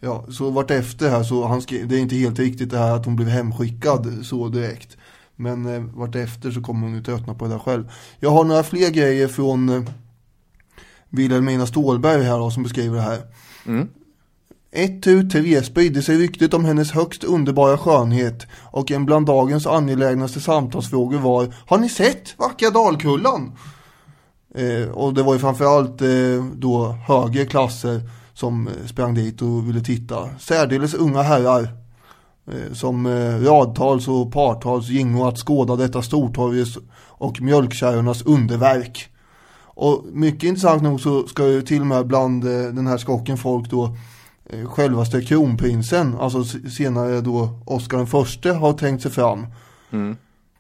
[0.01, 2.97] Ja, så vart efter här så han skrev, det är inte helt riktigt det här
[2.97, 4.97] att hon blev hemskickad så direkt.
[5.37, 7.91] Men eh, vart efter så kommer hon ju tröttna på det där själv.
[8.19, 9.83] Jag har några fler grejer från eh,
[11.09, 13.19] Wilhelmina Stålberg här då, som beskriver det här.
[14.73, 19.67] Ett tu tre spridde sig ryktet om hennes högst underbara skönhet och en bland dagens
[19.67, 23.53] angelägnaste samtalsfrågor var Har ni sett vackra Dalkullan?
[24.55, 28.01] Eh, och det var ju framförallt eh, då högre klasser
[28.41, 30.29] som eh, sprang dit och ville titta.
[30.39, 31.63] Särdeles unga herrar
[32.47, 39.09] eh, som eh, radtals och partals gingo att skåda detta stortorgets och mjölkkärrornas underverk.
[39.65, 43.71] Och mycket intressant nog så ska ju till och med bland den här skocken folk
[43.71, 43.97] då
[44.65, 49.47] självaste kronprinsen, alltså senare då Oscar den förste har tänkt sig fram.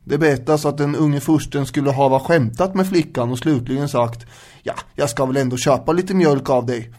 [0.04, 4.26] Det berättas att den unge fursten skulle ha skämtat med flickan och slutligen sagt
[4.62, 6.90] Ja, jag ska väl ändå köpa lite mjölk av dig.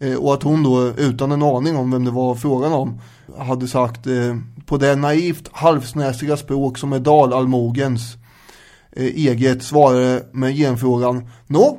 [0.00, 3.00] Eh, och att hon då utan en aning om vem det var frågan om
[3.38, 8.14] hade sagt eh, på det naivt halvsnäsiga språk som är dalallmogens
[8.92, 11.78] eh, eget svarade med genfrågan Nå,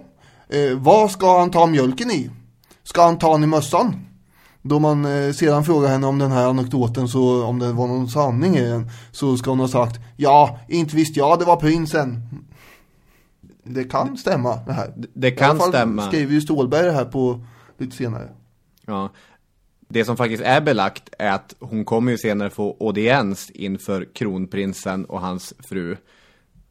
[0.77, 2.29] vad ska han ta mjölken i?
[2.83, 4.05] Ska han ta den i mössan?
[4.61, 8.55] Då man sedan frågar henne om den här anekdoten så om det var någon sanning
[8.57, 12.29] i den så ska hon ha sagt Ja, inte visste jag det var prinsen.
[13.63, 14.93] Det kan stämma det här.
[15.13, 16.07] det I kan alla fall stämma.
[16.07, 17.39] skriver ju Stålberg det här på
[17.81, 18.29] lite senare.
[18.85, 19.09] Ja.
[19.87, 25.05] Det som faktiskt är belagt är att hon kommer ju senare få audiens inför kronprinsen
[25.05, 25.97] och hans fru.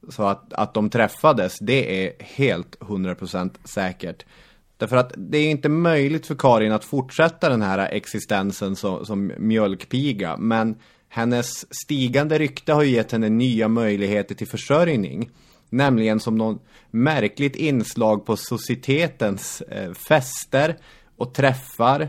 [0.08, 4.24] Så att, att de träffades, det är helt 100% säkert.
[4.76, 9.32] Därför att det är inte möjligt för Karin att fortsätta den här existensen som, som
[9.38, 10.36] mjölkpiga.
[10.36, 10.76] Men
[11.08, 15.30] hennes stigande rykte har ju gett henne nya möjligheter till försörjning.
[15.70, 16.58] Nämligen som någon
[16.90, 20.76] märkligt inslag på societetens eh, fester
[21.18, 22.08] och träffar.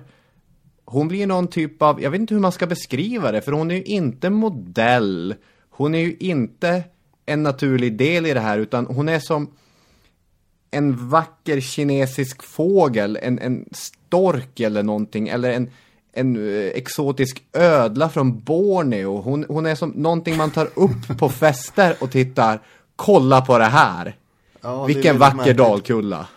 [0.85, 3.71] hon blir någon typ av, jag vet inte hur man ska beskriva det, för hon
[3.71, 5.35] är ju inte modell.
[5.69, 6.83] Hon är ju inte
[7.25, 9.49] en naturlig del i det här, utan hon är som
[10.71, 15.69] en vacker kinesisk fågel, en, en stork eller någonting, eller en,
[16.13, 19.21] en eh, exotisk ödla från Borneo.
[19.21, 22.59] Hon, hon är som någonting man tar upp på fester och tittar,
[22.95, 24.15] kolla på det här.
[24.61, 26.27] Ja, Vilken vacker dalkulla.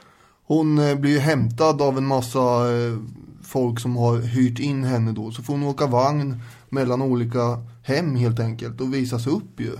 [0.54, 2.96] Hon eh, blir ju hämtad av en massa eh,
[3.42, 5.30] folk som har hyrt in henne då.
[5.30, 7.40] Så får hon åka vagn mellan olika
[7.82, 9.72] hem helt enkelt och visas upp ju.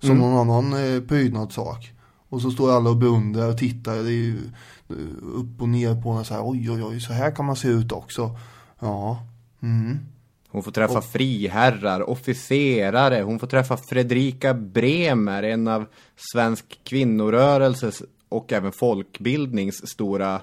[0.00, 0.20] Som Mm.
[0.22, 1.92] någon annan eh, prydnadssak.
[2.28, 3.94] Och så står alla och beundrar och tittar.
[3.94, 4.38] Det är ju
[5.34, 6.42] upp och ner på henne så här.
[6.50, 8.30] Oj oj oj, så här kan man se ut också.
[8.80, 9.26] Ja.
[9.62, 9.98] Mm.
[10.52, 15.86] Hon får träffa Och- friherrar, officerare, hon får träffa Fredrika Bremer, en av
[16.32, 20.40] svensk kvinnorörelses och även folkbildnings stora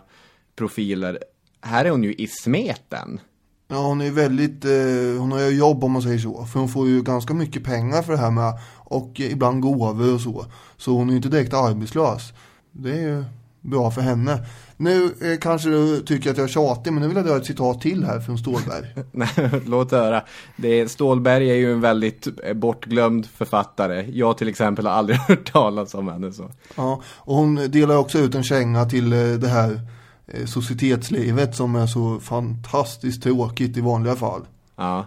[0.55, 1.19] profiler.
[1.61, 3.19] Här är hon ju i smeten.
[3.67, 6.45] Ja, hon är väldigt, eh, hon har ju jobb om man säger så.
[6.45, 10.21] För hon får ju ganska mycket pengar för det här med, och ibland gåvor och
[10.21, 10.45] så.
[10.77, 12.33] Så hon är ju inte direkt arbetslös.
[12.71, 13.25] Det är ju
[13.61, 14.45] bra för henne.
[14.77, 17.45] Nu eh, kanske du tycker att jag är tjatig, men nu vill jag dra ett
[17.45, 18.85] citat till här från Stålberg.
[19.11, 20.23] Nej, Låt höra.
[20.55, 24.05] Det är, Stålberg är ju en väldigt eh, bortglömd författare.
[24.11, 26.51] Jag till exempel har aldrig hört talas om henne så.
[26.75, 29.81] Ja, och hon delar också ut en känga till eh, det här
[30.27, 34.41] eh, societetslivet som är så fantastiskt tråkigt i vanliga fall.
[34.75, 35.05] Ja.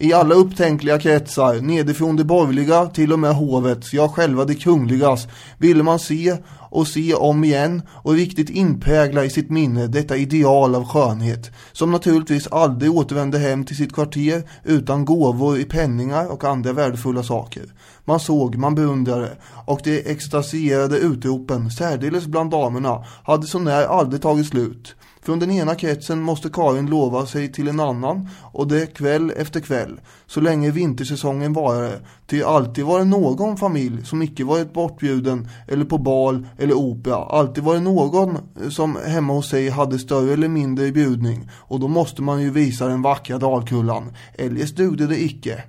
[0.00, 5.28] I alla upptänkliga kretsar, nedifrån det borgerliga till och med hovets, ja själva det kungligas,
[5.58, 6.36] ville man se
[6.70, 11.90] och se om igen och riktigt inprägla i sitt minne detta ideal av skönhet, som
[11.90, 17.64] naturligtvis aldrig återvände hem till sitt kvarter utan gåvor i penningar och andra värdefulla saker.
[18.04, 19.36] Man såg, man beundrade
[19.66, 24.94] och de extasierade utropen, särdeles bland damerna, hade så när aldrig tagit slut.
[25.28, 29.60] Från den ena kretsen måste Karin lova sig till en annan och det kväll efter
[29.60, 32.00] kväll, så länge vintersäsongen varade.
[32.26, 37.16] Till alltid var det någon familj som icke varit bortbjuden eller på bal eller opera.
[37.16, 41.80] Alltid var det någon eh, som hemma hos sig hade större eller mindre bjudning och
[41.80, 44.12] då måste man ju visa den vackra dalkullan.
[44.34, 45.64] Eljest dugde det icke.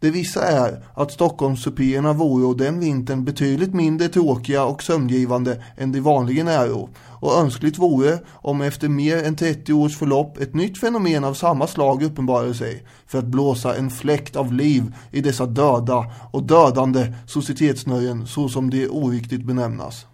[0.00, 6.00] Det vissa är att Stockholmssupéerna vore den vintern betydligt mindre tråkiga och sömngivande än de
[6.00, 6.88] vanligen är
[7.20, 11.66] och önskligt vore om efter mer än 30 års förlopp ett nytt fenomen av samma
[11.66, 17.12] slag uppenbarade sig för att blåsa en fläkt av liv i dessa döda och dödande
[17.26, 20.06] societetsnöjen så som de oriktigt benämnas.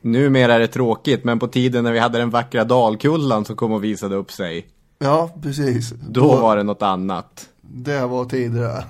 [0.00, 3.72] Numera är det tråkigt, men på tiden när vi hade den vackra dalkullan som kom
[3.72, 4.66] och visade upp sig.
[4.98, 5.90] Ja, precis.
[6.08, 7.49] Då var det något annat.
[7.72, 8.84] Det var tidigare.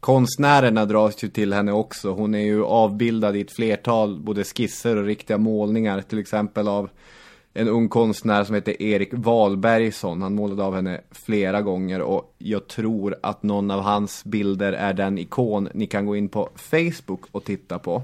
[0.00, 2.12] Konstnärerna dras ju till henne också.
[2.12, 6.02] Hon är ju avbildad i ett flertal både skisser och riktiga målningar.
[6.02, 6.90] Till exempel av
[7.54, 10.22] en ung konstnär som heter Erik Wahlbergsson.
[10.22, 14.92] Han målade av henne flera gånger och jag tror att någon av hans bilder är
[14.94, 18.02] den ikon ni kan gå in på Facebook och titta på.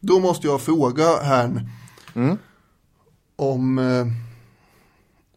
[0.00, 1.68] Då måste jag fråga här
[2.14, 2.38] Mm.
[3.36, 4.06] om eh,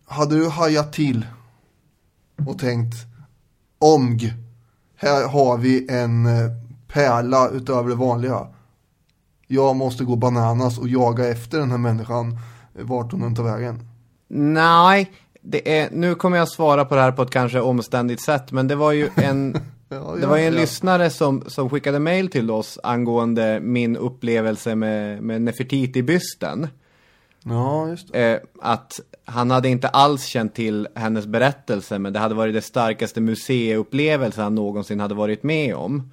[0.06, 1.26] hade du hajat till
[2.48, 2.96] och tänkt
[3.94, 4.34] omg,
[4.96, 6.52] här har vi en eh,
[6.88, 8.48] pärla utöver det vanliga.
[9.48, 12.38] Jag måste gå bananas och jaga efter den här människan
[12.80, 13.80] eh, vart hon än tar vägen.
[14.28, 15.12] Nej,
[15.42, 18.68] det är, nu kommer jag svara på det här på ett kanske omständigt sätt, men
[18.68, 19.58] det var ju en,
[19.90, 20.60] Ja, det var en ja.
[20.60, 26.68] lyssnare som, som skickade mail till oss angående min upplevelse med, med Nefertiti-bysten.
[27.50, 28.34] Ja, just det.
[28.34, 32.62] Eh, att han hade inte alls känt till hennes berättelse, men det hade varit det
[32.62, 36.12] starkaste museiupplevelse han någonsin hade varit med om.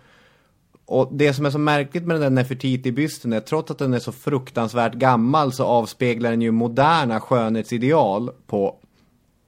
[0.85, 3.95] Och det som är så märkligt med den där Nefertiti-bysten är att trots att den
[3.95, 8.77] är så fruktansvärt gammal så avspeglar den ju moderna skönhetsideal på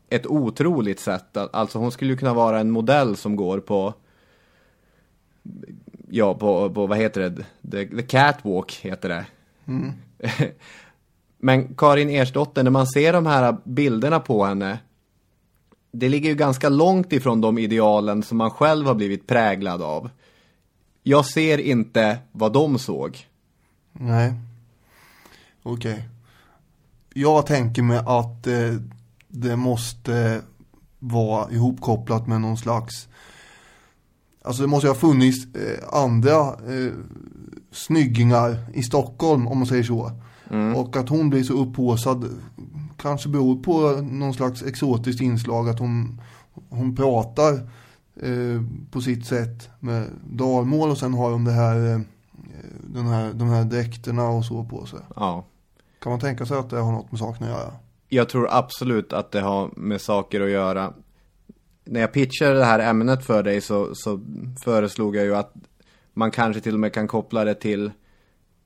[0.09, 1.37] ett otroligt sätt.
[1.37, 3.95] Alltså hon skulle ju kunna vara en modell som går på
[6.11, 7.45] Ja, på, på vad heter det?
[7.71, 9.27] The, the Catwalk heter det.
[9.67, 9.93] Mm.
[11.45, 14.79] Men Karin Ersdotter, när man ser de här bilderna på henne
[15.93, 20.11] Det ligger ju ganska långt ifrån de idealen som man själv har blivit präglad av
[21.03, 23.27] Jag ser inte vad de såg
[23.93, 24.33] Nej.
[25.63, 26.09] Okej.
[27.15, 28.75] Jag tänker mig att eh,
[29.29, 30.43] det måste
[30.99, 33.09] vara ihopkopplat med någon slags
[34.43, 36.93] Alltså det måste ju ha funnits eh, andra eh,
[37.73, 40.13] snyggingar i Stockholm om man säger så.
[40.77, 42.25] Och att hon blir så upphåsad
[42.97, 46.21] kanske beror på någon slags exotiskt inslag att hon,
[46.69, 47.53] hon pratar
[48.23, 52.01] eh, på sitt sätt med dalmål och sen har hon det här, eh,
[52.95, 54.99] den här, de här dräkterna och så på sig.
[55.17, 55.45] Ja
[55.99, 57.73] Kan man tänka sig att det har något med saken att göra?
[58.09, 60.93] Jag tror absolut att det har med saker att göra.
[61.85, 64.21] När jag pitchade det här ämnet för dig så, så
[64.65, 65.55] föreslog jag ju att
[66.13, 67.91] man kanske till och med kan koppla det till,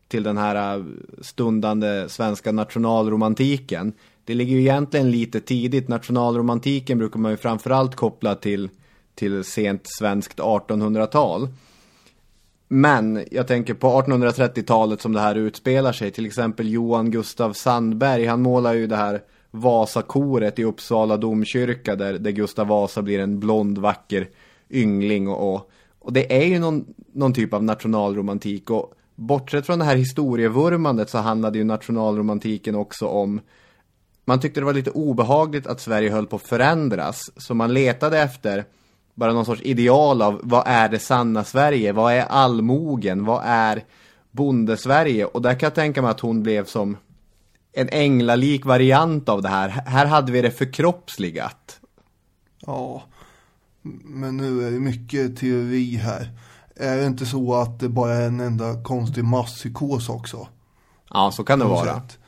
[0.09, 0.84] till den här äh,
[1.20, 3.92] stundande svenska nationalromantiken.
[4.24, 5.88] Det ligger ju egentligen lite tidigt.
[5.88, 8.68] Nationalromantiken brukar man ju framförallt koppla till,
[9.14, 11.48] till sent svenskt 1800-tal.
[12.68, 16.11] Men jag tänker på 1830-talet som det här utspelar sig.
[16.11, 18.26] Till exempel Johan Gustav Sandberg.
[18.26, 21.96] Han målar ju det här Vasakoret i Uppsala domkyrka.
[21.96, 24.28] Där, där Gustav Vasa blir en blond vacker
[24.70, 25.28] yngling.
[25.28, 28.70] Och, och det är ju någon, någon typ av nationalromantik.
[28.70, 33.40] Och bortsett från det här historievurmandet så handlade ju nationalromantiken också om
[34.24, 37.30] man tyckte det var lite obehagligt att Sverige höll på att förändras.
[37.36, 38.64] Så man letade efter
[39.14, 41.92] bara någon sorts ideal av vad är det sanna Sverige?
[41.92, 43.24] Vad är allmogen?
[43.24, 43.84] Vad är
[44.30, 45.24] bondesverige?
[45.24, 46.96] Och där kan jag tänka mig att hon blev som
[47.72, 49.68] en änglalik variant av det här.
[49.68, 51.80] Här hade vi det förkroppsligat.
[52.66, 53.02] Ja,
[54.04, 56.28] men nu är det mycket teori här.
[56.79, 60.49] Är det inte så att det bara är en enda konstig masspsykos också?
[61.11, 61.95] Ja, så kan det vara.
[61.95, 62.18] sätt.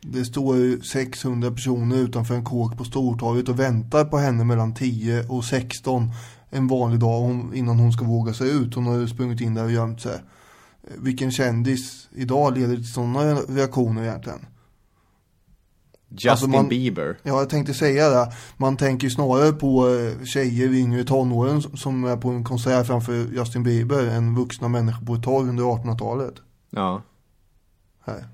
[0.00, 4.74] Det står ju 600 personer utanför en kåk på Stortorget och väntar på henne mellan
[4.74, 6.10] 10 och 16
[6.50, 8.74] en vanlig dag innan hon ska våga sig ut.
[8.74, 10.20] Hon har ju sprungit in där och gömt sig.
[10.98, 14.46] Vilken kändis idag leder till sådana reaktioner egentligen?
[16.12, 17.18] Justin Alltså man- Bieber.
[17.22, 18.32] Ja, jag tänkte säga det.
[18.56, 23.12] Man tänker snarare på eh, tjejer i yngre tonåren som- är på en konsert framför
[23.12, 26.34] Justin Bieber än vuxna människor på ett torg under 1800-talet.
[26.70, 27.02] Ja.
[28.06, 28.24] Här.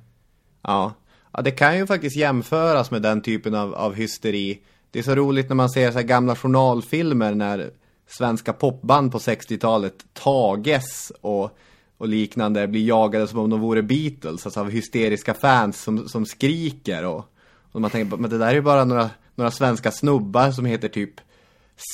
[0.63, 0.93] Ja.
[1.33, 4.59] ja, det kan ju faktiskt jämföras med den typen av, av hysteri.
[4.91, 7.71] Det är så roligt när man ser så gamla journalfilmer när
[8.09, 11.51] svenska popband på 60-talet, Tages och,
[11.99, 16.27] och liknande, blir jagade som om de vore Beatles, alltså av hysteriska fans som, som
[16.27, 17.25] skriker och,
[17.73, 20.89] och man tänker, men det där är ju bara några, några svenska snubbar som heter
[20.89, 21.21] typ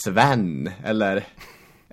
[0.04, 1.26] Sven eller,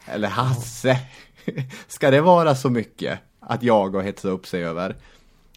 [0.06, 1.00] eller Hasse.
[1.88, 4.96] Ska det vara så mycket att jaga och hetsa upp sig över?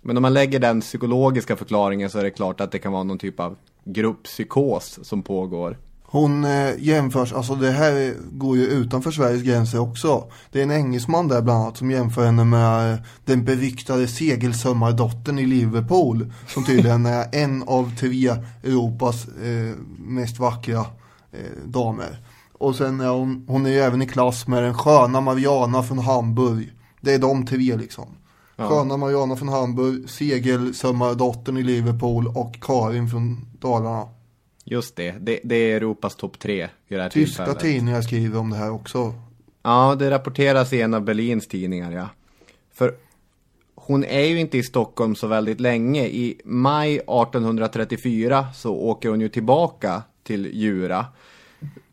[0.03, 3.03] Men om man lägger den psykologiska förklaringen så är det klart att det kan vara
[3.03, 5.79] någon typ av grupppsykos som pågår.
[6.15, 10.25] Hon eh, jämförs, alltså det här går ju utanför Sveriges gränser också.
[10.53, 15.39] Det är en engelsman där bland annat som jämför henne med eh, den beryktade segelsömmardottern
[15.39, 16.33] i Liverpool.
[16.47, 18.31] Som tydligen är en av tre
[18.65, 20.81] Europas eh, mest vackra
[21.33, 22.19] eh, damer.
[22.53, 25.99] Och sen är hon, hon är ju även i klass med den sköna Mariana från
[25.99, 26.73] Hamburg.
[27.01, 28.07] Det är de tre liksom.
[28.57, 28.69] Ja.
[28.69, 34.14] Sköna Mariana från Hamburg, segelsömmardottern i Liverpool och Karin från Dalarna.
[34.65, 37.61] Just det, det, det är Europas topp tre i det här Tyska tillfället.
[37.62, 39.15] tidningar skriver om det här också.
[39.62, 42.09] Ja, det rapporteras i en av Berlins tidningar, ja.
[42.75, 42.95] För
[43.75, 46.07] hon är ju inte i Stockholm så väldigt länge.
[46.07, 51.07] I maj 1834 så åker hon ju tillbaka till Djura,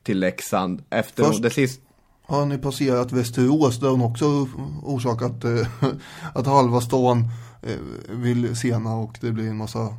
[0.04, 0.84] till Leksand.
[0.90, 1.82] Efter Först- det sist...
[2.22, 4.48] Har ni passerat Västerås där hon också
[4.84, 5.68] orsakat eh,
[6.34, 7.28] att halva stan
[7.62, 7.76] eh,
[8.10, 9.98] vill sena och det blir en massa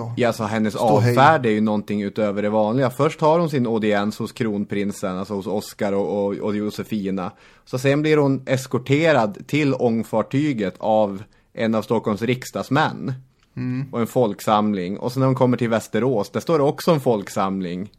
[0.00, 2.90] ja, Ja, alltså hennes avfärd är ju någonting utöver det vanliga.
[2.90, 7.32] Först har hon sin audiens hos kronprinsen, alltså hos Oscar och, och, och Josefina.
[7.64, 11.22] Så sen blir hon eskorterad till ångfartyget av
[11.52, 13.14] en av Stockholms riksdagsmän.
[13.56, 13.88] Mm.
[13.92, 14.98] Och en folksamling.
[14.98, 17.90] Och sen när hon kommer till Västerås, där står det också en folksamling.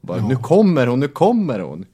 [0.00, 1.86] Bara, Nu kommer hon, nu kommer hon.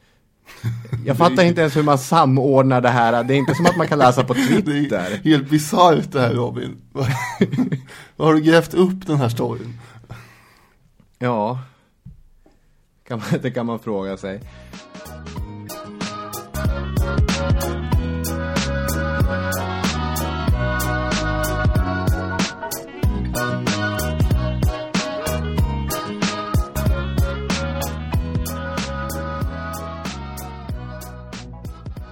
[1.07, 3.24] Jag fattar inte ens hur man samordnar det här.
[3.24, 5.20] Det är inte som att man kan läsa på Det är Twitter.
[5.24, 6.76] helt bisarrt det här Robin.
[8.16, 9.80] Vad har du grävt upp den här storyn?
[11.18, 11.59] Ja,
[13.09, 14.40] kan man, det kan man fråga sig.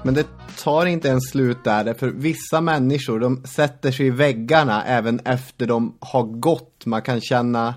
[0.05, 0.26] Men det
[0.59, 5.66] tar inte ens slut där, för vissa människor de sätter sig i väggarna även efter
[5.66, 6.86] de har gått.
[6.86, 7.74] Man kan känna,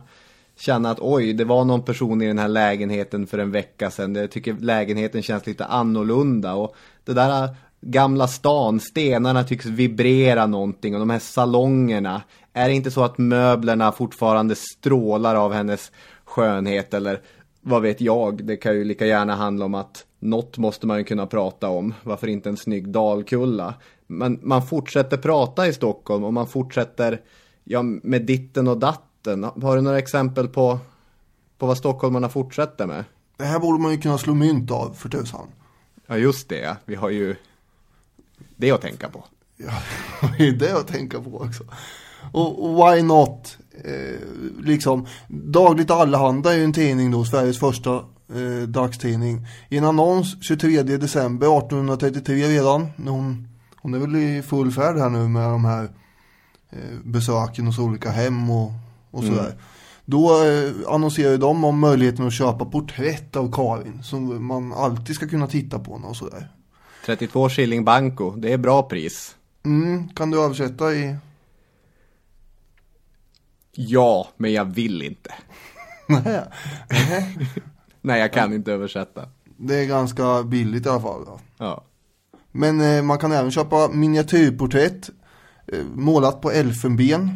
[0.59, 4.15] känna att oj, det var någon person i den här lägenheten för en vecka sedan.
[4.15, 6.53] Jag tycker lägenheten känns lite annorlunda.
[6.53, 7.49] Och det där äh,
[7.81, 12.21] gamla stan, stenarna tycks vibrera någonting och de här salongerna.
[12.53, 15.91] Är det inte så att möblerna fortfarande strålar av hennes
[16.25, 17.21] skönhet eller
[17.61, 21.03] vad vet jag, det kan ju lika gärna handla om att något måste man ju
[21.03, 21.93] kunna prata om.
[22.03, 23.73] Varför inte en snygg dalkulla?
[24.07, 27.21] Men man fortsätter prata i Stockholm och man fortsätter
[27.63, 29.43] ja, med ditten och datten.
[29.43, 30.79] Har du några exempel på,
[31.57, 33.03] på vad stockholmarna fortsätter med?
[33.37, 35.47] Det här borde man ju kunna slå mynt av för tusan.
[36.07, 36.77] Ja, just det.
[36.85, 37.35] Vi har ju
[38.55, 39.25] det att tänka på.
[39.57, 39.71] Ja,
[40.37, 41.63] det är det att tänka på också.
[42.31, 43.57] Och, och why not?
[43.83, 44.19] eh,
[44.63, 48.05] liksom, Dagligt Allehanda är ju en tidning då, Sveriges första
[48.35, 49.47] eh, dagstidning.
[49.69, 54.97] I en annons 23 december 1833 redan, när hon, hon är väl i full färd
[54.97, 55.83] här nu med de här
[56.69, 58.71] eh, besöken hos olika hem och,
[59.11, 59.35] och Mm.
[59.35, 59.55] sådär.
[60.05, 65.27] Då eh, annonserar de om möjligheten att köpa porträtt av Karin som man alltid ska
[65.27, 66.51] kunna titta på och sådär.
[67.05, 69.35] 32 shilling banco, det är bra pris.
[69.65, 71.15] Mm, kan du översätta i?
[73.71, 75.33] Ja, men jag vill inte.
[76.07, 76.43] Nej.
[78.07, 79.21] Nej, jag kan inte översätta.
[79.57, 81.25] Det är ganska billigt i alla fall.
[81.25, 81.39] Då.
[81.57, 81.83] Ja.
[82.51, 85.09] Men eh, man kan även köpa miniatyrporträtt
[85.67, 87.29] eh, målat på elfenben.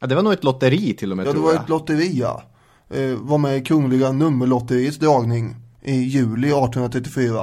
[0.00, 1.62] ja, det var nog ett lotteri till och med Ja, det var jag.
[1.62, 2.42] ett lotteri ja.
[2.90, 7.40] Eh, var med i Kungliga Nummerlotteriets dragning i juli 1834.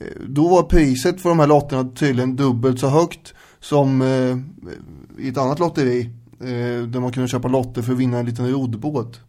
[0.00, 4.38] Eh, då var priset för de här lotterna tydligen dubbelt så högt som eh,
[5.24, 6.10] i ett annat lotteri.
[6.40, 9.20] Eh, där man kunde köpa lotter för att vinna en liten roddbåt.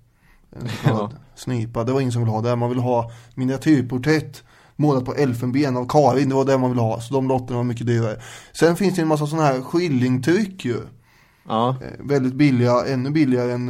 [0.85, 1.11] Ja.
[1.35, 1.83] snipa.
[1.83, 2.55] Det var ingen som ville ha det.
[2.55, 4.43] Man ville ha miniatyrporträtt
[4.75, 6.29] målat på elfenben av Karin.
[6.29, 7.01] Det var det man ville ha.
[7.01, 8.21] Så de lotterna var mycket dyrare.
[8.51, 10.77] Sen finns det en massa sådana här skillingtryck ju.
[11.47, 13.69] Ja, Eh, väldigt billiga, ännu billigare än,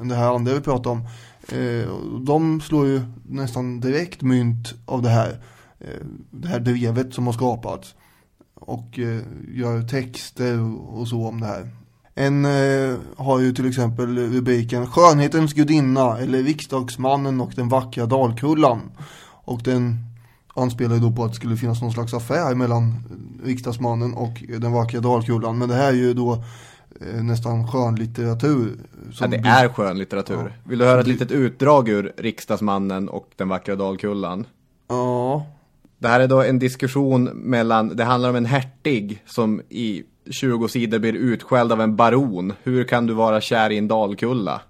[0.00, 1.06] än det här andra vi pratade om.
[1.58, 1.88] Eh,
[2.26, 5.40] de slår ju nästan direkt mynt av det här,
[5.80, 7.94] eh, det här drevet som har skapats.
[8.54, 8.98] Och
[9.48, 10.60] gör texter
[10.98, 11.68] och så om det här.
[12.18, 18.80] En eh, har ju till exempel rubriken Skönhetens gudinna eller Riksdagsmannen och den vackra Dalkullan.
[19.44, 19.96] Och den
[20.54, 22.94] anspelar ju då på att det skulle finnas någon slags affär mellan
[23.44, 25.58] riksdagsmannen och den vackra Dalkullan.
[25.58, 26.44] Men det här är ju då
[27.00, 28.76] eh, nästan skönlitteratur.
[29.20, 30.60] ja det är skönlitteratur.
[30.64, 34.46] Vill du höra ett litet utdrag ur Riksdagsmannen och den vackra Dalkullan?
[34.88, 35.46] Ja,
[35.98, 40.68] Det här är då en diskussion mellan, det handlar om en hertig som i 20
[40.68, 42.52] sidor blir utskälld av en baron.
[42.62, 44.60] Hur kan du vara kär i en dalkulla?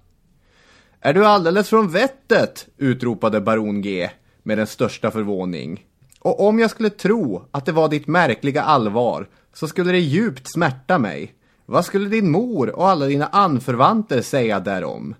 [1.01, 2.69] Är du alldeles från vettet?
[2.77, 4.11] utropade baron G
[4.43, 5.85] med den största förvåning.
[6.21, 10.53] Och om jag skulle tro att det var ditt märkliga allvar så skulle det djupt
[10.53, 11.35] smärta mig.
[11.67, 15.15] Vad skulle din mor och alla dina anförvanter säga därom?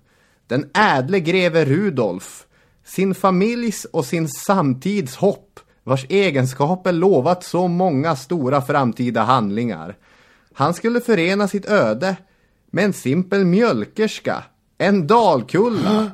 [0.47, 2.45] Den ädle greve Rudolf,
[2.85, 9.95] sin familjs och sin samtids hopp, vars egenskaper lovat så många stora framtida handlingar.
[10.59, 12.15] Han skulle förena sitt öde
[12.69, 14.43] med en simpel mjölkerska,
[14.77, 16.11] en dalkulla.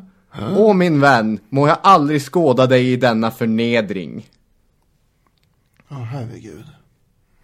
[0.58, 4.30] Åh min vän, må jag aldrig skåda dig i denna förnedring.
[5.88, 6.66] ja herregud.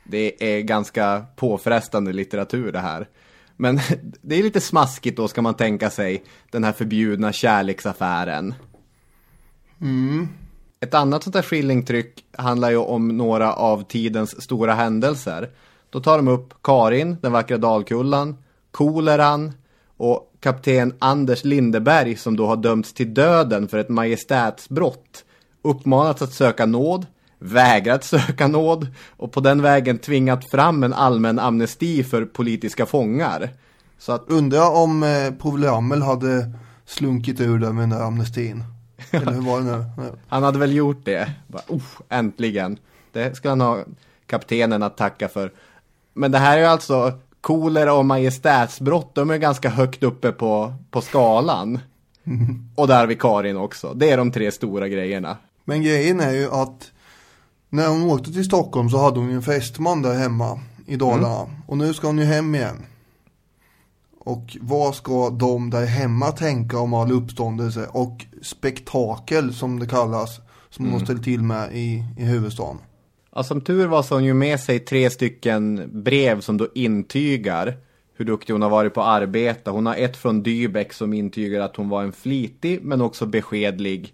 [0.04, 3.08] Det är ganska påfrestande litteratur det här.
[3.58, 3.80] Men
[4.22, 8.54] det är lite smaskigt då ska man tänka sig den här förbjudna kärleksaffären.
[10.80, 15.50] Ett annat sånt här skillingtryck handlar ju om några av tidens stora händelser.
[15.92, 18.38] Då tar de upp Karin, den vackra dalkullan,
[18.72, 19.52] koleran
[19.98, 25.26] och kapten Anders Lindeberg som då har dömts till döden för ett majestätsbrott.
[25.62, 27.06] Uppmanats att söka nåd,
[27.40, 33.50] vägrat söka nåd och på den vägen tvingat fram en allmän amnesti för politiska fångar.
[33.98, 36.52] Så att Undrar om eh, Povel Ramel hade
[36.86, 38.64] slunkit ur där med den där amnestin.
[39.12, 39.86] Eller hur var det nu?
[40.28, 41.32] Han hade väl gjort det.
[41.48, 41.64] Bara,
[42.10, 42.78] äntligen.
[43.12, 43.84] Det ska han ha
[44.26, 45.52] kaptenen att tacka för.
[46.14, 49.16] Men det här är ju alltså kolera och majestätsbrott.
[49.16, 51.80] De är ganska högt uppe på, på skalan.
[52.76, 53.94] Och där har vi Karin också.
[53.94, 55.38] Det är de tre stora grejerna.
[55.66, 56.92] Men grejen är ju att
[57.70, 61.48] när hon åkte till Stockholm så hade hon ju en fästman där hemma i Dalarna.
[61.68, 62.86] Och nu ska hon ju hem igen.
[64.20, 70.40] Och vad ska de där hemma tänka om all uppståndelse och spektakel som det kallas.
[70.70, 72.78] Som hon har ställt till med i, i huvudstaden.
[73.36, 76.68] Ja, som tur var så har hon ju med sig tre stycken brev som då
[76.76, 77.78] intygar
[78.14, 79.72] hur duktig hon har varit på att arbeta.
[79.72, 84.14] Hon har ett från Dybeck som intygar att hon var en flitig men också beskedlig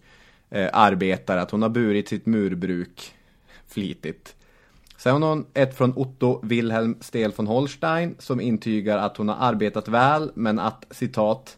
[0.50, 1.42] eh, arbetare.
[1.42, 3.14] Att hon har burit sitt murbruk
[3.68, 4.36] flitigt.
[4.98, 9.36] Sen har hon ett från Otto Wilhelm Stel von Holstein som intygar att hon har
[9.40, 11.58] arbetat väl men att citat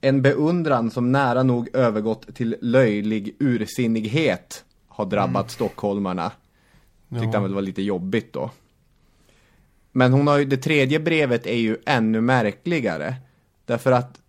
[0.00, 6.32] en beundran som nära nog övergått till löjlig ursinnighet har drabbat stockholmarna.
[7.10, 8.50] Tyckte han väl var lite jobbigt då.
[9.92, 13.14] Men hon har ju, det tredje brevet är ju ännu märkligare.
[13.64, 14.20] Därför att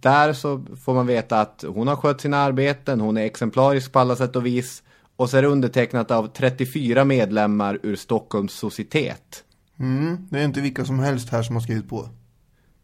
[0.00, 3.98] där så får man veta att hon har skött sina arbeten, hon är exemplarisk på
[3.98, 4.82] alla sätt och vis.
[5.16, 9.44] Och så är det undertecknat av 34 medlemmar ur Stockholms societet.
[9.78, 12.08] Mm, det är inte vilka som helst här som har skrivit på.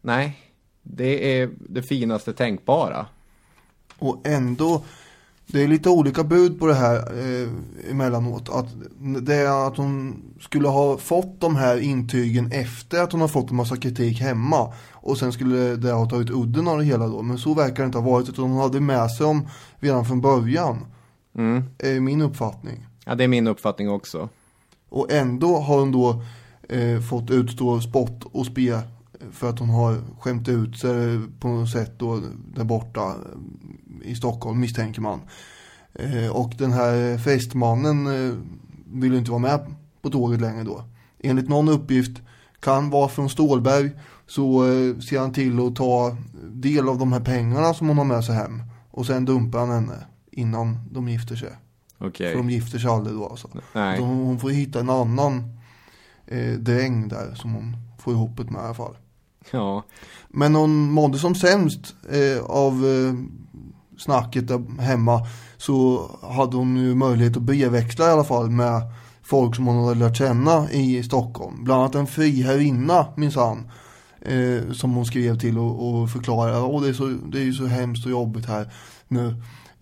[0.01, 0.37] Nej,
[0.83, 3.05] det är det finaste tänkbara.
[3.99, 4.83] Och ändå
[5.51, 7.49] Det är lite olika bud på det här eh,
[7.91, 8.49] emellanåt.
[8.49, 8.67] Att
[9.21, 13.49] det är att hon skulle ha fått de här intygen efter att hon har fått
[13.49, 14.73] en massa kritik hemma.
[14.91, 17.21] Och sen skulle det ha tagit udden av det hela då.
[17.21, 18.29] Men så verkar det inte ha varit.
[18.29, 19.47] Utan hon hade med sig dem
[19.79, 20.85] redan från början.
[21.37, 21.63] Mm.
[21.79, 22.87] Är min uppfattning.
[23.05, 24.29] Ja, det är min uppfattning också.
[24.89, 26.21] Och ändå har hon då
[26.69, 28.81] eh, fått utstå spott och spe
[29.31, 32.21] för att hon har skämt ut sig på något sätt då
[32.55, 33.15] där borta
[34.03, 35.19] i Stockholm misstänker man.
[35.93, 38.35] Eh, och den här festmannen eh,
[38.85, 40.83] vill ju inte vara med på tåget längre då.
[41.19, 42.21] Enligt någon uppgift
[42.59, 43.91] kan vara från Stålberg
[44.27, 46.17] så eh, ser han till att ta
[46.51, 48.63] del av de här pengarna som hon har med sig hem.
[48.91, 51.51] Och sen dumpar han henne innan de gifter sig.
[51.97, 52.31] Okej.
[52.31, 53.49] För de gifter sig aldrig då alltså.
[53.73, 53.97] Nej.
[53.97, 55.57] Så hon, hon får hitta en annan
[56.25, 58.95] eh, dräng där som hon får ihop det med i alla fall.
[59.51, 59.83] Ja.
[60.29, 63.13] Men hon mådde som sämst eh, av eh,
[63.97, 65.27] snacket där hemma
[65.57, 68.81] så hade hon ju möjlighet att brevväxla i alla fall med
[69.23, 71.63] folk som hon hade lärt känna i Stockholm.
[71.63, 73.71] Bland annat en friherrinna minsann.
[74.21, 77.53] Eh, som hon skrev till och, och förklarade att det, är så, det är ju
[77.53, 78.73] så hemskt och jobbigt här
[79.07, 79.35] nu.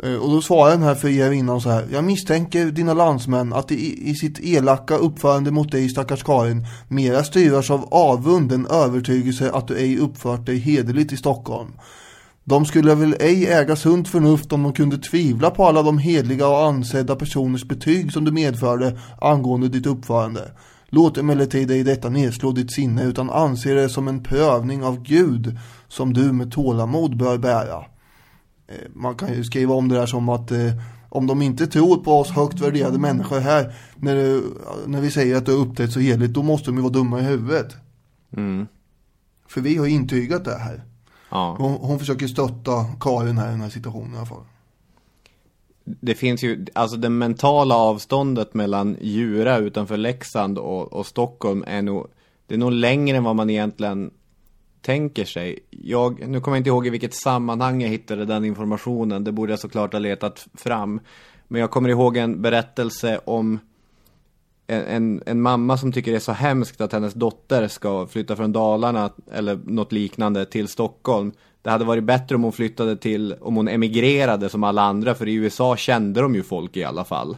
[0.04, 1.88] Eh, och då svarar den här friherrinnan så här.
[1.92, 7.24] Jag misstänker dina landsmän att i, i sitt elaka uppförande mot dig stackars Karin mera
[7.24, 11.72] styras av avund än övertygelse att du ej uppfört dig hederligt i Stockholm.
[12.44, 16.48] De skulle väl ej äga sunt förnuft om de kunde tvivla på alla de hedliga
[16.48, 20.52] och ansedda personers betyg som du medförde angående ditt uppförande.
[20.90, 25.58] Låt emellertid ej detta nedslå ditt sinne utan anse det som en prövning av Gud
[25.88, 27.86] som du med tålamod bör bära.
[28.68, 30.72] Eh, Man kan ju skriva om det där som att eh,
[31.10, 34.42] om de inte tror på oss högt värderade människor här när, det,
[34.88, 37.20] när vi säger att det har uppträtt så heligt då måste de ju vara dumma
[37.20, 37.76] i huvudet.
[38.38, 38.68] Mm.
[39.48, 40.84] För vi har intygat det här.
[41.30, 41.56] Ja.
[41.60, 44.44] Hon, hon försöker stötta Karin här i den här situationen i alla fall.
[45.84, 51.82] Det finns ju, alltså det mentala avståndet mellan Djura utanför Leksand och, och Stockholm är
[51.82, 52.08] nog,
[52.48, 54.12] det är nog längre än vad man egentligen
[54.86, 55.60] tänker sig.
[55.70, 59.52] Jag, nu kommer jag inte ihåg i vilket sammanhang jag hittade den informationen, det borde
[59.52, 61.00] jag såklart ha letat fram.
[61.48, 63.60] Men jag kommer ihåg en berättelse om
[64.68, 68.36] en, en, en mamma som tycker det är så hemskt att hennes dotter ska flytta
[68.36, 71.32] från Dalarna eller något liknande till Stockholm.
[71.62, 75.28] Det hade varit bättre om hon flyttade till, om hon emigrerade som alla andra, för
[75.28, 77.38] i USA kände de ju folk i alla fall.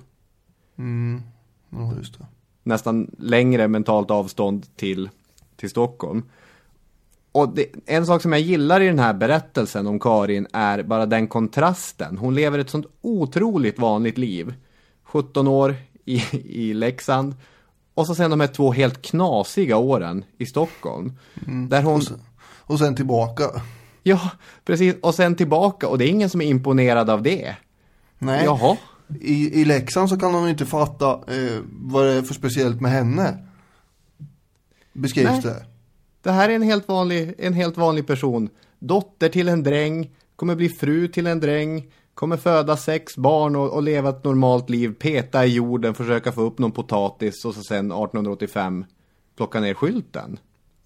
[0.78, 1.22] Mm,
[1.70, 2.26] ja just det.
[2.64, 5.10] Nästan längre mentalt avstånd till,
[5.56, 6.24] till Stockholm.
[7.38, 11.06] Och det, en sak som jag gillar i den här berättelsen om Karin är bara
[11.06, 12.18] den kontrasten.
[12.18, 14.54] Hon lever ett sånt otroligt vanligt liv.
[15.04, 15.76] 17 år
[16.06, 17.36] i, i Leksand.
[17.94, 21.14] Och så sen de här två helt knasiga åren i Stockholm.
[21.70, 21.96] Där hon...
[21.96, 23.44] Och sen, och sen tillbaka.
[24.04, 24.32] Ja,
[24.66, 24.96] precis.
[25.02, 25.88] Och sen tillbaka.
[25.88, 27.56] Och det är ingen som är imponerad av det.
[28.20, 28.46] Nej.
[28.46, 28.78] Jaha.
[29.22, 32.92] I, I Leksand så kan de inte fatta eh, vad det är för speciellt med
[32.92, 33.48] henne.
[34.94, 35.42] Beskrivs Nej.
[35.42, 35.77] det.
[36.28, 38.50] Det här är en helt vanlig, en helt vanlig person.
[38.80, 43.74] Dotter till en dräng, kommer bli fru till en dräng, kommer föda sex barn och,
[43.74, 47.62] och leva ett normalt liv, peta i jorden, försöka få upp någon potatis och så
[47.62, 48.86] sen 1885
[49.38, 50.40] plocka ner skylten.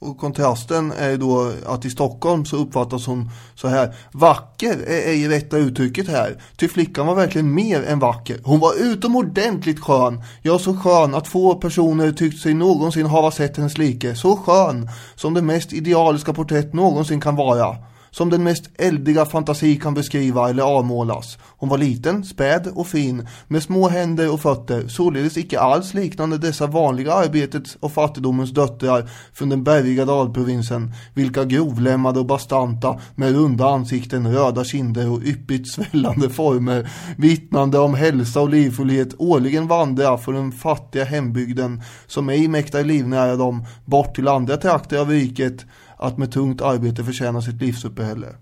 [0.03, 3.95] Och kontrasten är ju då att i Stockholm så uppfattas hon så här.
[4.11, 6.43] Vacker är ej rätta uttrycket här.
[6.57, 8.39] Ty flickan var verkligen mer än vacker.
[8.43, 10.23] Hon var utomordentligt skön.
[10.41, 14.15] Ja, så skön att få personer tyckt sig någonsin hava sett hennes like.
[14.15, 17.90] Så skön som det mest idealiska porträtt någonsin kan vara.
[18.13, 21.37] Som den mest eldiga fantasi kan beskriva eller avmålas.
[21.57, 26.37] Hon var liten, späd och fin, med små händer och fötter, således icke alls liknande
[26.37, 33.31] dessa vanliga arbetets och fattigdomens döttrar från den bergiga dalprovinsen, vilka grovlämmade och bastanta, med
[33.35, 40.17] runda ansikten, röda kinder och yppigt svällande former, vittnande om hälsa och livfullhet, årligen vandra
[40.17, 45.65] från den fattiga hembygden, som ej mäktar livnära dem, bort till andra trakter av riket,
[46.01, 48.35] att med tungt arbete förtjäna sitt livsuppehälle.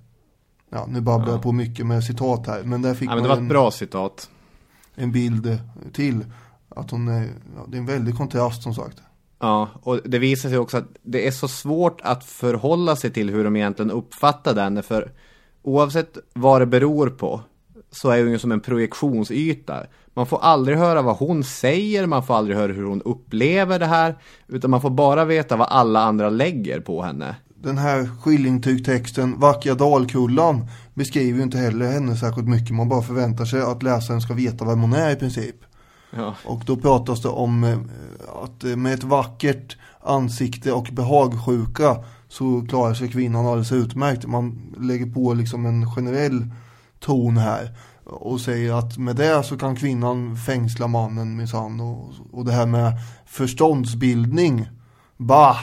[0.69, 3.29] Ja, nu babblar jag på mycket med citat här, men där fick Ja, men det
[3.29, 4.29] var ett en, bra citat.
[4.95, 5.59] en bild
[5.93, 6.25] till.
[6.69, 7.21] Att hon är,
[7.55, 9.01] ja, det är en väldig kontrast som sagt.
[9.39, 13.29] Ja, och det visar sig också att det är så svårt att förhålla sig till
[13.29, 15.11] hur de egentligen uppfattar den, för
[15.61, 17.41] oavsett vad det beror på
[17.91, 19.83] så är hon ju som en projektionsyta.
[20.13, 23.85] Man får aldrig höra vad hon säger, man får aldrig höra hur hon upplever det
[23.85, 27.35] här, utan man får bara veta vad alla andra lägger på henne.
[27.61, 32.75] Den här skillingtygtexten, Vackra Dalkullan, beskriver ju inte heller henne särskilt mycket.
[32.75, 35.55] Man bara förväntar sig att läsaren ska veta vem hon är i princip.
[36.11, 36.35] Ja.
[36.45, 37.77] Och då pratas det om eh,
[38.43, 44.25] att med ett vackert ansikte och behagsjuka så klarar sig kvinnan alldeles utmärkt.
[44.25, 46.47] Man lägger på liksom en generell
[46.99, 47.77] ton här.
[48.03, 52.65] och säger att med det så kan kvinnan fängsla mannen minsann och, och det här
[52.65, 52.93] med
[53.25, 54.67] förståndsbildning,
[55.17, 55.57] bah,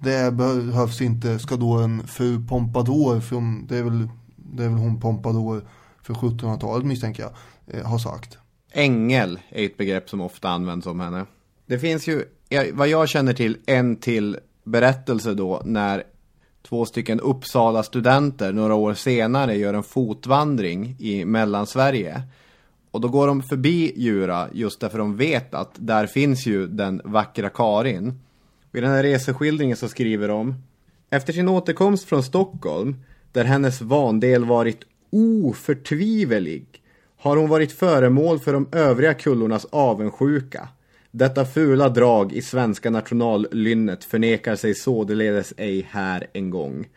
[0.00, 4.78] det behövs inte, ska då en fru Pompadour, från, det, är väl, det är väl
[4.78, 5.64] hon Pompadour
[6.02, 7.32] för 1700-talet misstänker jag,
[7.66, 8.38] eh, har sagt.
[8.72, 11.26] Ängel är ett begrepp som ofta används om henne.
[11.66, 12.24] Det finns ju,
[12.72, 16.04] vad jag känner till, en till berättelse då när
[16.62, 22.22] två stycken Uppsala studenter några år senare gör en fotvandring i Mellansverige.
[22.90, 27.00] Och då går de förbi Djura just därför de vet att där finns ju den
[27.04, 28.20] vackra Karin.
[28.70, 30.54] Och I den här reseskildringen så skriver de
[31.10, 32.96] Efter sin återkomst från Stockholm,
[33.32, 36.66] där hennes vandel varit oförtvivelig,
[37.16, 40.68] har hon varit föremål för de övriga kullornas avundsjuka.
[41.10, 46.88] Detta fula drag i svenska nationallynnet förnekar sig således ej här en gång.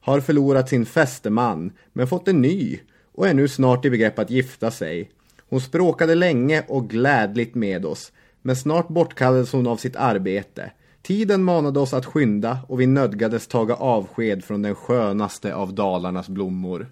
[0.00, 2.80] Har förlorat sin fästeman, men fått en ny
[3.14, 5.10] och är nu snart i begrepp att gifta sig.
[5.48, 8.12] Hon språkade länge och glädligt med oss,
[8.42, 10.70] men snart bortkallades hon av sitt arbete.
[11.02, 16.28] Tiden manade oss att skynda och vi nödgades taga avsked från den skönaste av Dalarnas
[16.28, 16.88] blommor.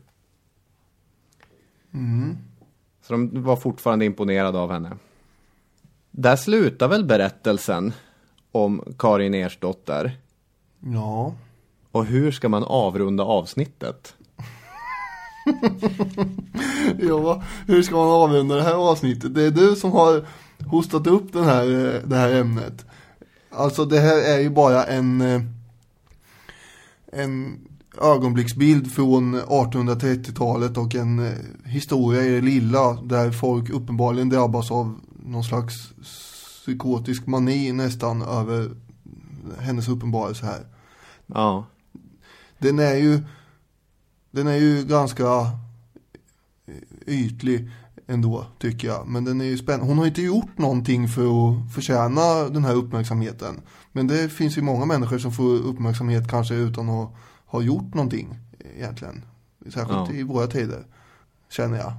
[1.95, 2.37] Mm.
[3.03, 4.97] Så de var fortfarande imponerade av henne.
[6.11, 7.93] Där slutar väl berättelsen
[8.53, 10.17] om Karin Ersdotter.
[10.81, 11.35] Ja.
[11.93, 14.15] Och hur ska man avrunda avsnittet?
[16.99, 19.35] ja, hur ska man avrunda det här avsnittet?
[19.35, 20.27] Det är du som har
[20.67, 21.67] hostat upp den här,
[22.07, 22.87] det här ämnet.
[23.59, 25.21] Alltså det här är ju bara en,
[27.13, 27.59] en
[28.01, 31.35] ögonblicksbild från 1830-talet och en
[31.65, 35.75] historia i det lilla där folk uppenbarligen drabbas av någon slags
[36.63, 38.71] psykotisk mani nästan över
[39.59, 40.67] hennes uppenbarelse här.
[41.27, 41.67] Ja.
[42.59, 43.23] Den är ju
[44.31, 45.51] den är ju ganska
[47.07, 47.71] ytlig
[48.09, 49.07] ändå tycker jag.
[49.07, 49.87] Men den är ju spännande.
[49.87, 53.61] Hon har inte gjort någonting för att förtjäna den här uppmärksamheten.
[53.93, 57.11] Men det finns ju många människor som får uppmärksamhet kanske utan att
[57.47, 58.39] ha gjort någonting
[58.77, 59.25] egentligen.
[59.65, 60.13] Särskilt ja.
[60.13, 60.85] i våra tider,
[61.51, 61.93] känner jag.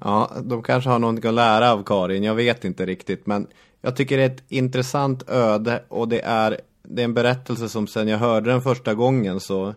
[0.00, 3.26] Ja, de kanske har någonting att lära av Karin, jag vet inte riktigt.
[3.26, 3.46] Men
[3.80, 7.86] jag tycker det är ett intressant öde och det är, det är en berättelse som
[7.86, 9.74] sen jag hörde den första gången så,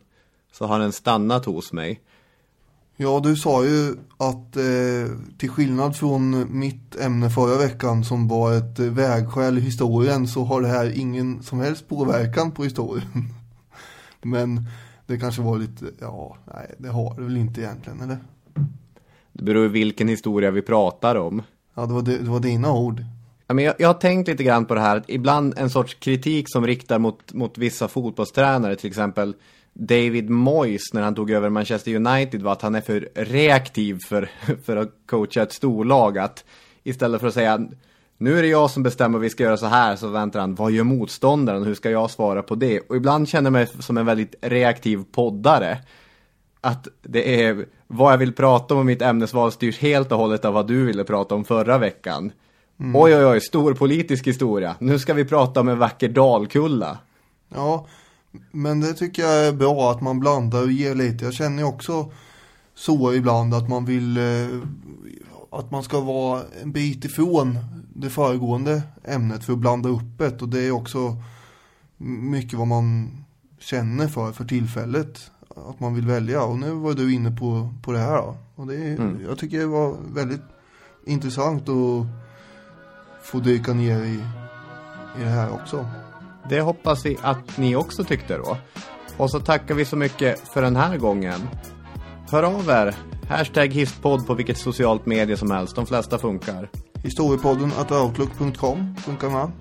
[0.51, 2.01] så har den stannat hos mig.
[2.99, 8.53] Ja, du sa ju att eh, till skillnad från mitt ämne förra veckan som var
[8.53, 13.07] ett eh, vägskäl i historien så har det här ingen som helst påverkan på historien.
[14.21, 14.65] Men
[15.07, 18.17] det kanske var lite, ja, nej, det har det väl inte egentligen, eller?
[19.33, 21.41] Det beror på vilken historia vi pratar om.
[21.75, 23.03] Ja, det var, det, det var dina ord.
[23.47, 26.49] Ja, men jag, jag har tänkt lite grann på det här, ibland en sorts kritik
[26.49, 29.35] som riktar mot, mot vissa fotbollstränare, till exempel
[29.79, 34.29] David Moyes när han tog över Manchester United var att han är för reaktiv för,
[34.65, 36.17] för att coacha ett storlag.
[36.17, 36.45] Att
[36.83, 37.67] istället för att säga
[38.17, 40.71] nu är det jag som bestämmer vi ska göra så här så väntar han, vad
[40.71, 42.79] gör motståndaren, hur ska jag svara på det?
[42.79, 45.77] Och ibland känner jag mig som en väldigt reaktiv poddare.
[46.61, 50.45] Att det är vad jag vill prata om och mitt ämnesval styrs helt och hållet
[50.45, 52.31] av vad du ville prata om förra veckan.
[52.79, 52.95] Mm.
[52.95, 54.75] Oj oj oj, stor politisk historia.
[54.79, 56.97] Nu ska vi prata om en vacker dalkulla.
[57.49, 57.87] Ja,
[58.51, 61.25] men det tycker jag är bra att man blandar och ger lite.
[61.25, 62.11] Jag känner ju också
[62.75, 64.59] så ibland att man vill eh,
[65.51, 67.57] att man ska vara en bit ifrån
[67.93, 70.41] det föregående ämnet för att blanda upp det.
[70.41, 71.15] Och det är också
[71.97, 73.09] mycket vad man
[73.59, 75.31] känner för för tillfället.
[75.69, 76.43] Att man vill välja.
[76.43, 78.37] Och nu var du inne på, på det här då.
[78.55, 79.19] Och det, mm.
[79.27, 80.41] jag tycker det var väldigt
[81.05, 82.05] intressant att
[83.23, 84.23] få dyka ner i,
[85.19, 85.85] i det här också.
[86.49, 88.57] Det hoppas vi att ni också tyckte då.
[89.17, 91.49] Och så tackar vi så mycket för den här gången.
[92.31, 92.95] Hör av er.
[93.29, 95.75] Hashtag histpodd på vilket socialt medie som helst.
[95.75, 96.69] De flesta funkar.
[97.03, 99.51] Historiepodden at outlook.com funkar med.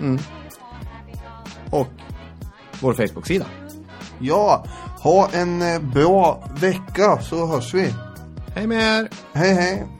[0.00, 0.18] Mm.
[1.70, 1.88] Och
[2.80, 3.46] vår Facebook-sida.
[4.18, 4.64] Ja,
[5.02, 7.94] ha en eh, bra vecka så hörs vi.
[8.54, 9.08] Hej med er.
[9.32, 9.99] Hej hej.